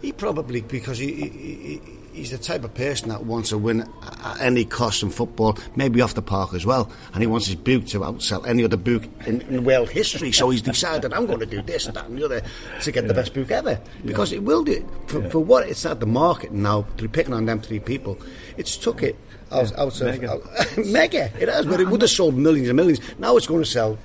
[0.00, 1.80] He probably, because he, he, he,
[2.12, 3.88] he's the type of person that wants to win
[4.24, 7.56] at any cost in football, maybe off the park as well, and he wants his
[7.56, 10.32] book to outsell any other book in, in world history.
[10.32, 12.42] So he's decided, I'm going to do this, that, and the other
[12.82, 14.86] to get the best book ever because it will do.
[15.06, 18.18] For, for what it's at the market now, to be picking on them three people,
[18.56, 19.16] it's took it
[19.50, 20.30] out, out of mega.
[20.32, 21.30] out- mega.
[21.40, 23.00] It has, but it would have sold millions and millions.
[23.18, 23.98] Now it's going to sell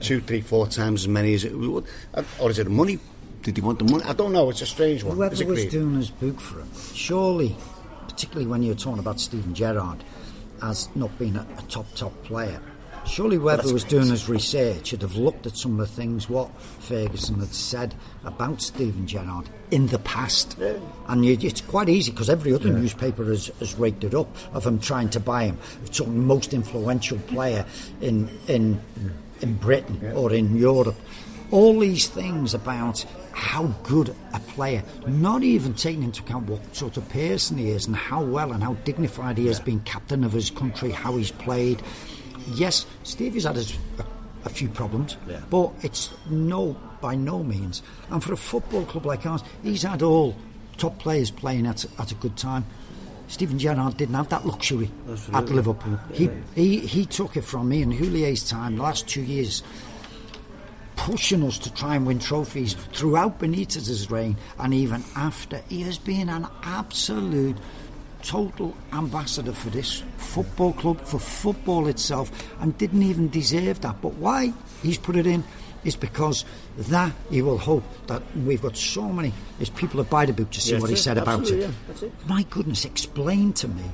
[0.00, 1.84] two, three, four times as many as it would.
[2.38, 2.98] Or is it money?
[3.44, 4.02] Did he want the money?
[4.04, 4.48] I don't know.
[4.48, 5.16] It's a strange one.
[5.16, 7.54] Whoever was doing his book for him, surely,
[8.08, 10.02] particularly when you're talking about Steven Gerrard
[10.62, 12.58] as not being a, a top, top player,
[13.06, 16.58] surely whoever was doing his research should have looked at some of the things what
[16.62, 20.58] Ferguson had said about Steven Gerrard in the past.
[21.08, 24.66] And you, it's quite easy because every other newspaper has, has raked it up of
[24.66, 25.58] him trying to buy him.
[25.84, 27.66] It's the most influential player
[28.00, 29.10] in, in, mm.
[29.42, 30.96] in Britain or in Europe
[31.50, 33.04] all these things about
[33.34, 37.86] how good a player, not even taking into account what sort of person he is
[37.86, 41.32] and how well and how dignified he has been captain of his country, how he's
[41.32, 41.82] played.
[42.54, 44.04] Yes, Steve Stevie's had his, a,
[44.44, 45.16] a few problems,
[45.50, 47.82] but it's no by no means.
[48.10, 50.36] And for a football club like ours, he's had all
[50.76, 52.64] top players playing at, at a good time.
[53.26, 54.90] Steven Gerrard didn't have that luxury
[55.32, 55.98] at Liverpool.
[56.12, 59.62] He, he he took it from me in Houllier's time, the last two years
[60.96, 65.58] pushing us to try and win trophies throughout Benitez's reign and even after.
[65.68, 67.56] He has been an absolute
[68.22, 72.30] total ambassador for this football club, for football itself,
[72.60, 74.00] and didn't even deserve that.
[74.00, 75.44] But why he's put it in
[75.84, 76.46] is because
[76.78, 80.50] that he will hope that we've got so many is people that buy the book
[80.52, 81.62] to see Yes, what he said about it.
[81.64, 82.28] absolutely, yeah, it.
[82.28, 83.84] My goodness, explain to me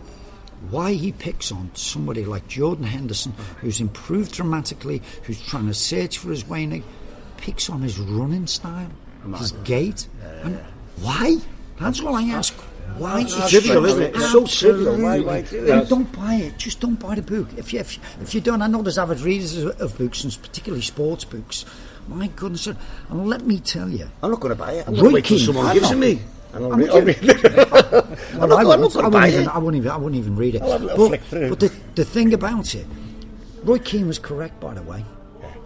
[0.69, 6.19] why he picks on somebody like Jordan Henderson, who's improved dramatically, who's trying to search
[6.19, 6.83] for his way, he
[7.39, 8.91] picks on his running style,
[9.39, 10.07] his gait,
[10.43, 10.59] and
[11.01, 11.37] why?
[11.79, 12.53] That's all I ask.
[12.99, 13.21] Why?
[13.23, 14.15] It's trivial, isn't it?
[14.17, 14.97] It's so trivial.
[15.01, 16.59] Why- why do and don't buy it.
[16.59, 17.49] Just don't buy the book.
[17.57, 20.83] If you if, if you don't, I know there's avid readers of, books, and particularly
[20.83, 21.65] sports books.
[22.09, 22.77] My goodness, and
[23.29, 24.89] let me tell you, I'm not going to buy it.
[24.89, 26.21] I'm going to wait till someone gives it me.
[26.53, 27.45] And I'll read, I'll read it.
[27.45, 29.49] I'm not- I'm not wouldn't, gonna buy even, it.
[29.49, 29.91] I wouldn't even.
[29.91, 30.63] I wouldn't even read it.
[30.63, 32.87] I'll have a little but but the, the thing about it,
[33.65, 35.05] Roy Keane was correct, by the way.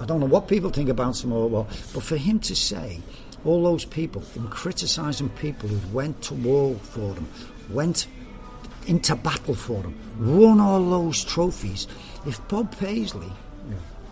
[0.00, 3.00] I don't know what people think about him or what, but for him to say
[3.44, 7.28] all those people, him criticising people who went to war for them,
[7.70, 8.06] went
[8.86, 11.86] into battle for them, won all those trophies.
[12.26, 13.32] If Bob Paisley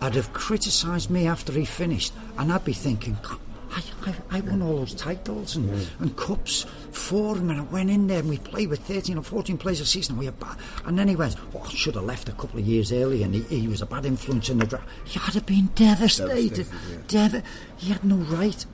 [0.01, 3.37] had have criticised me after he finished, and I'd be thinking, "God,
[3.73, 7.89] I, I, I won all those titles and, and cups for him, and I went
[7.89, 10.57] in there and we played with 13 or 14 players a season, and we bad.
[10.85, 13.33] And then he went, well, I should have left a couple of years early, and
[13.33, 14.87] he, he was a bad influence in the draft.
[15.05, 16.67] He had have been devastated.
[17.07, 17.43] Devastated.
[17.77, 18.65] He had no right.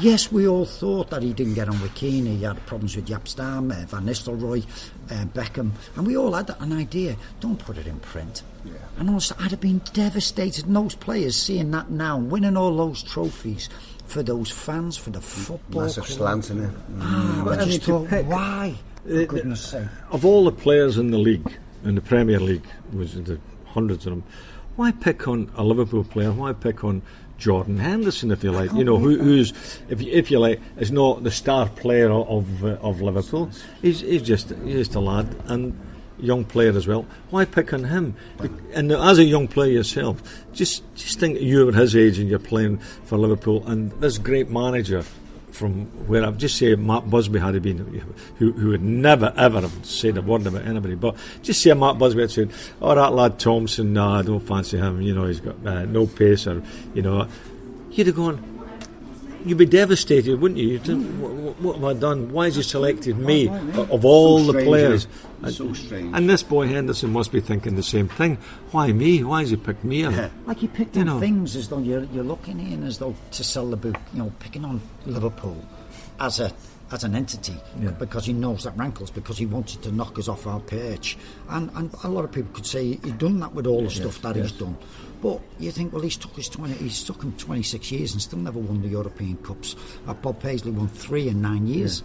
[0.00, 2.26] Yes, we all thought that he didn't get on with Keane.
[2.26, 4.64] He had problems with Jaap Stam, uh, Van Nistelrooy,
[5.10, 7.16] uh, Beckham, and we all had an idea.
[7.40, 8.42] Don't put it in print.
[8.98, 10.66] And also, I'd have been devastated.
[10.66, 13.68] And those players seeing that now, winning all those trophies
[14.08, 15.82] for those fans, for the football.
[15.82, 16.42] Massive club.
[16.42, 16.70] slant in it.
[17.00, 18.74] Ah, But I I just thought, pick- why?
[19.04, 19.86] For the- goodness sake.
[20.10, 24.12] Of all the players in the league, in the Premier League, was the hundreds of
[24.12, 24.24] them,
[24.76, 26.32] why pick on a Liverpool player?
[26.32, 27.02] Why pick on
[27.36, 28.72] Jordan Henderson, if you like?
[28.72, 29.52] You know, who, who's,
[29.88, 33.50] if you, if you like, is not the star player of uh, of Liverpool.
[33.82, 35.78] He's, he's just he's just a lad and
[36.20, 37.06] young player as well.
[37.30, 38.16] Why pick on him?
[38.72, 42.38] And as a young player yourself, just just think you were his age and you're
[42.38, 45.04] playing for Liverpool, and this great manager
[45.52, 47.78] from where I've just say Matt Busby had he been,
[48.36, 51.98] who, who would never ever have said a word about anybody, but just say Matt
[51.98, 55.02] Busby had said, "Oh, that lad Thompson, nah, I don't fancy him.
[55.02, 56.62] You know, he's got uh, no pace, or
[56.94, 57.26] you know,"
[57.90, 58.54] you'd have gone.
[59.44, 60.68] You'd be devastated, wouldn't you?
[60.68, 62.32] You'd think, what, what, what have I done?
[62.32, 65.06] Why has he selected me of all the players?
[65.42, 65.66] Isn't?
[65.66, 66.16] And- So strange.
[66.16, 68.38] And this boy Henderson must be thinking the same thing.
[68.70, 69.22] Why me?
[69.24, 70.04] Why has he picked me?
[70.04, 70.30] up?
[70.46, 71.20] Like he picked You on know.
[71.20, 74.32] things as though you're, you're looking in as though to sell the book, you know,
[74.40, 75.56] picking on Liverpool
[76.20, 76.52] as a
[76.90, 77.90] as an entity Yeah.
[77.90, 81.18] because he knows that rankles because he wanted to knock us off our perch.
[81.50, 84.22] And and a lot of people could say he's done that with all the stuff
[84.22, 84.74] that he's done.
[85.20, 88.22] But you think, well, he's took his twenty, he's took him twenty six years and
[88.22, 89.76] still never won the European Cups.
[90.06, 92.02] Uh, Bob Paisley won three in nine years.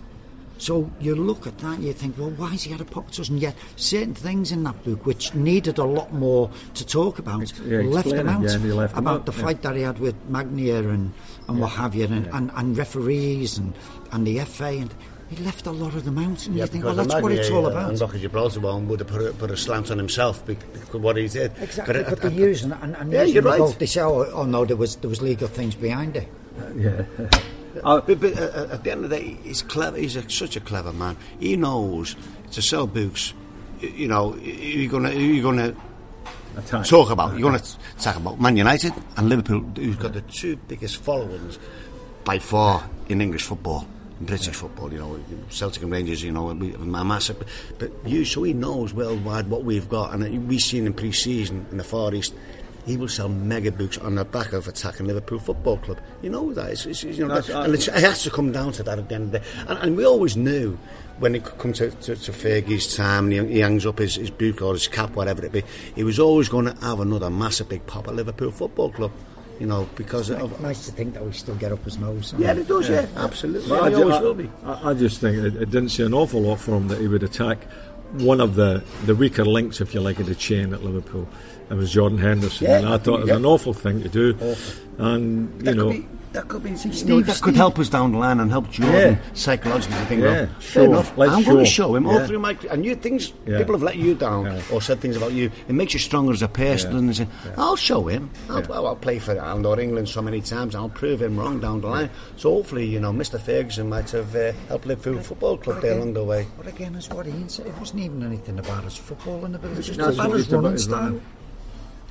[0.63, 3.19] So you look at that and you think, well, why has he had a pocket
[3.19, 3.27] us?
[3.27, 7.51] And yet, certain things in that book which needed a lot more to talk about,
[7.65, 8.49] yeah, left explain them out.
[8.49, 9.43] yeah, left about out, the yeah.
[9.43, 11.11] fight that he had with Magnier and,
[11.49, 13.73] and what have you, and, and, and referees and,
[14.13, 14.93] and the FA, and
[15.29, 16.47] he left a lot of them out.
[16.47, 17.89] And you think, well, because that's what it's all Magnier about.
[17.89, 20.71] And Rock of Gibraltar one would have put a, put a slant on himself bec-
[20.71, 21.51] because what he did.
[21.59, 23.59] Exactly, But, uh, but they uh, use and, and, and Yeah, using you're right.
[23.59, 23.79] both.
[23.79, 26.29] They say, oh, oh no, there was there was legal things behind it.
[26.77, 27.03] Yeah.
[27.73, 29.97] But, but uh, at the end of the day, he's clever.
[29.97, 31.17] He's a, such a clever man.
[31.39, 32.15] He knows
[32.51, 33.33] to sell books.
[33.81, 35.75] You know, you're gonna you're gonna
[36.57, 36.85] Attack.
[36.85, 37.33] talk about.
[37.37, 37.63] You're gonna
[37.99, 41.57] talk about Man United and Liverpool, who's got the two biggest followings
[42.23, 43.87] by far in English football.
[44.19, 45.19] in British football, you know,
[45.49, 47.43] Celtic and Rangers, you know, a massive.
[47.79, 51.77] But you, so he knows worldwide what we've got, and we've seen in pre-season in
[51.77, 52.33] the Far East.
[52.85, 55.99] He will sell mega books on the back of attacking Liverpool Football Club.
[56.21, 56.71] You know that.
[56.71, 58.99] It's, it's, you know, That's- that, and it's, it has to come down to that
[58.99, 59.45] at the end of the day.
[59.67, 60.77] And, and we always knew
[61.19, 64.29] when it comes to, to, to Fergie's time and he, he hangs up his, his
[64.29, 65.63] book or his cap, whatever it be,
[65.95, 69.11] he was always going to have another massive big pop at Liverpool Football Club.
[69.59, 70.59] You know, because of.
[70.61, 72.33] Nice to think that we still get up his nose.
[72.37, 73.69] Yeah, it does, yeah, absolutely.
[73.69, 74.49] But Yeah, he ju- always will be.
[74.65, 77.07] I, I just think it, it didn't say an awful lot for him that he
[77.07, 77.59] would attack
[78.13, 81.27] one of the, the weaker links, if you like, of the chain at Liverpool.
[81.69, 84.33] It was Jordan Henderson, Yeah, and I thought it was an awful thing to do.
[84.97, 87.77] And you That know, could be, that could be, you know, Steve- that could help
[87.79, 89.17] us down the line and help Jordan Yeah.
[89.33, 91.83] psychologically to think, Yeah, well, show, fair enough, let's I'm going to show.
[91.87, 93.57] show him all through my and you things Yeah.
[93.59, 94.61] people have let you down Yeah.
[94.71, 95.51] or said things about you.
[95.67, 96.97] It makes you stronger as a person, Yeah.
[96.97, 97.27] and they say,
[97.57, 98.29] I'll show him.
[98.49, 98.67] I'll, Yeah.
[98.67, 100.73] well, I'll play for Ireland or England so many times.
[100.75, 102.09] I'll prove him wrong down the line.
[102.37, 103.39] So hopefully, you know, Mr.
[103.39, 106.47] Ferguson might have uh, helped Liverpool Football Club there along the way.
[106.57, 109.73] But again, as what Ian said, it wasn't even anything about his footballing ability.
[109.73, 111.19] It was just No, it's about his just about running style.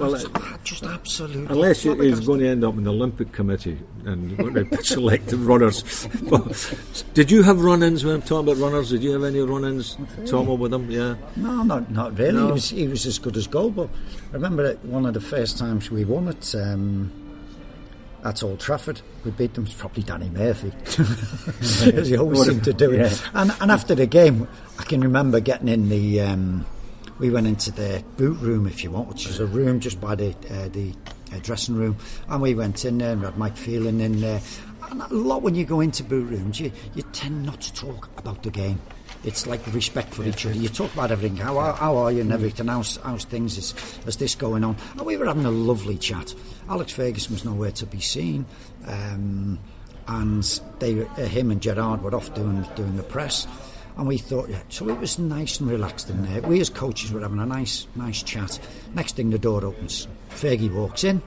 [0.03, 1.47] Well, just absolutely.
[1.47, 5.83] Unless you, he's going to end up in the Olympic Committee and select the runners.
[7.15, 8.91] did you have run-ins when I'm talking about runners?
[8.91, 9.97] Did you have any run-ins,
[10.27, 10.91] Tom, with them?
[10.91, 11.15] Yeah.
[11.37, 12.33] No, not not really.
[12.33, 12.47] No.
[12.49, 13.77] He was he was as good as gold.
[13.77, 13.89] But
[14.31, 16.55] I remember one of the first times we won it.
[16.55, 17.13] Um,
[18.25, 19.01] at Old Trafford.
[19.25, 20.73] We beat them, It's probably Danny Murphy,
[21.61, 23.01] as he always seemed to do it.
[23.01, 23.29] Yeah.
[23.35, 24.49] And, and after the game,
[24.79, 26.21] I can remember getting in the.
[26.21, 26.67] Um,
[27.19, 30.15] we went into the boot room, if you want, which is a room just by
[30.15, 30.93] the uh, the
[31.33, 31.97] uh, dressing room,
[32.29, 34.41] and we went in there and had Mike Phelan in there.
[34.91, 38.11] And a lot when you go into boot rooms, you, you tend not to talk
[38.19, 38.81] about the game.
[39.25, 40.55] It's like respect for each other.
[40.55, 41.37] You talk about everything.
[41.37, 42.67] How, how are you and everything?
[42.67, 43.57] How's, how's things?
[43.57, 44.77] Is, is this going on?
[44.93, 46.35] And we were having a lovely chat.
[46.69, 48.45] Alex Ferguson was nowhere to be seen.
[48.87, 49.61] Um,
[50.09, 50.43] and
[50.79, 53.47] they, uh, him and Gerard were off doing doing the press,
[53.97, 54.61] and we thought, yeah.
[54.69, 56.43] So it was nice and relaxed in there.
[56.43, 58.59] We as coaches were having a nice nice chat.
[58.95, 60.09] Next thing, the door opens.
[60.31, 61.23] Fergie walks in,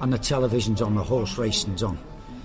[0.00, 0.94] and the television's on.
[0.94, 1.98] The horse racing's on,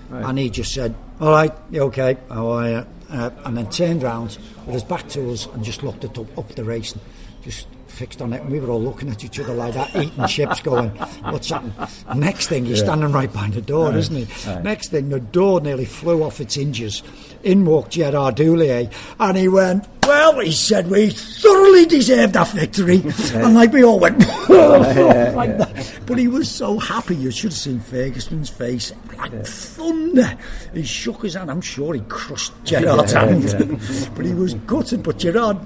[0.08, 0.24] right.
[0.24, 2.16] and he just said, "All right, you okay?
[2.28, 5.82] How are you?" Uh, and then turned round with his back to us and just
[5.82, 7.00] looked it up, up the racing,
[7.42, 10.26] just fixed on it, and we were all looking at each other like that, eating
[10.26, 11.74] chips, going, "What's happening?"
[12.14, 12.84] Next thing, he's yeah.
[12.84, 13.96] standing right behind the door, right.
[13.96, 14.50] isn't he?
[14.50, 14.62] Right.
[14.62, 17.02] Next thing, the door nearly flew off its hinges.
[17.42, 18.90] In walked Gerard Houllier, eh?
[19.18, 23.02] and he went, "Well," he said, "we thoroughly deserved that victory,"
[23.34, 24.18] and like we all went,
[24.48, 26.00] like that.
[26.06, 27.16] But he was so happy.
[27.16, 30.36] You should have seen Ferguson's face, like thunder.
[30.74, 31.50] He shook his hand.
[31.50, 35.02] I'm sure he crushed Gerard's hand, but he was gutted.
[35.02, 35.58] But Gerard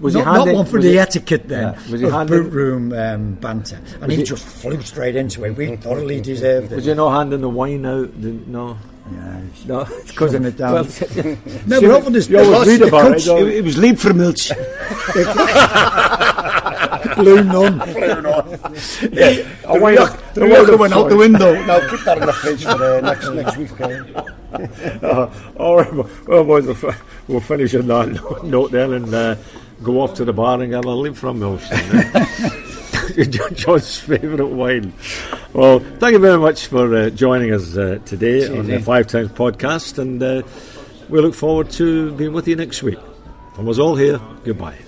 [0.00, 1.74] was not, handing, not one for the he, etiquette then.
[1.74, 1.90] Yeah.
[1.90, 5.56] Was he handing, boot room um, banter, and he, he, just flew straight into it.
[5.56, 6.76] We thoroughly deserved it.
[6.76, 8.14] Was he not handing the wine out?
[8.14, 8.78] no.
[9.10, 10.74] Yeah, no, it's causing it down.
[10.74, 10.84] Well,
[11.66, 12.28] no, but often this.
[12.28, 13.26] You always read about it.
[13.26, 14.54] It, it was Liebfraumilch.
[17.16, 17.78] Blue nun.
[17.78, 18.48] Blue nun.
[19.12, 19.48] Yeah.
[19.62, 21.54] The, work, the worker went out the window.
[21.64, 23.70] Now keep that in the fridge for uh, next next week.
[25.02, 25.94] uh, all right,
[26.26, 26.94] well, boys, we'll,
[27.28, 29.14] we'll finish on that note then, and.
[29.14, 29.36] Uh,
[29.82, 32.64] go off to the bar and get a live from Milston.
[33.54, 34.92] John's favourite wine.
[35.52, 39.30] Well, thank you very much for uh, joining us uh, today on the Five Times
[39.30, 40.42] podcast, and uh,
[41.08, 42.98] we look forward to being with you next week.
[43.54, 44.87] From us all here, goodbye.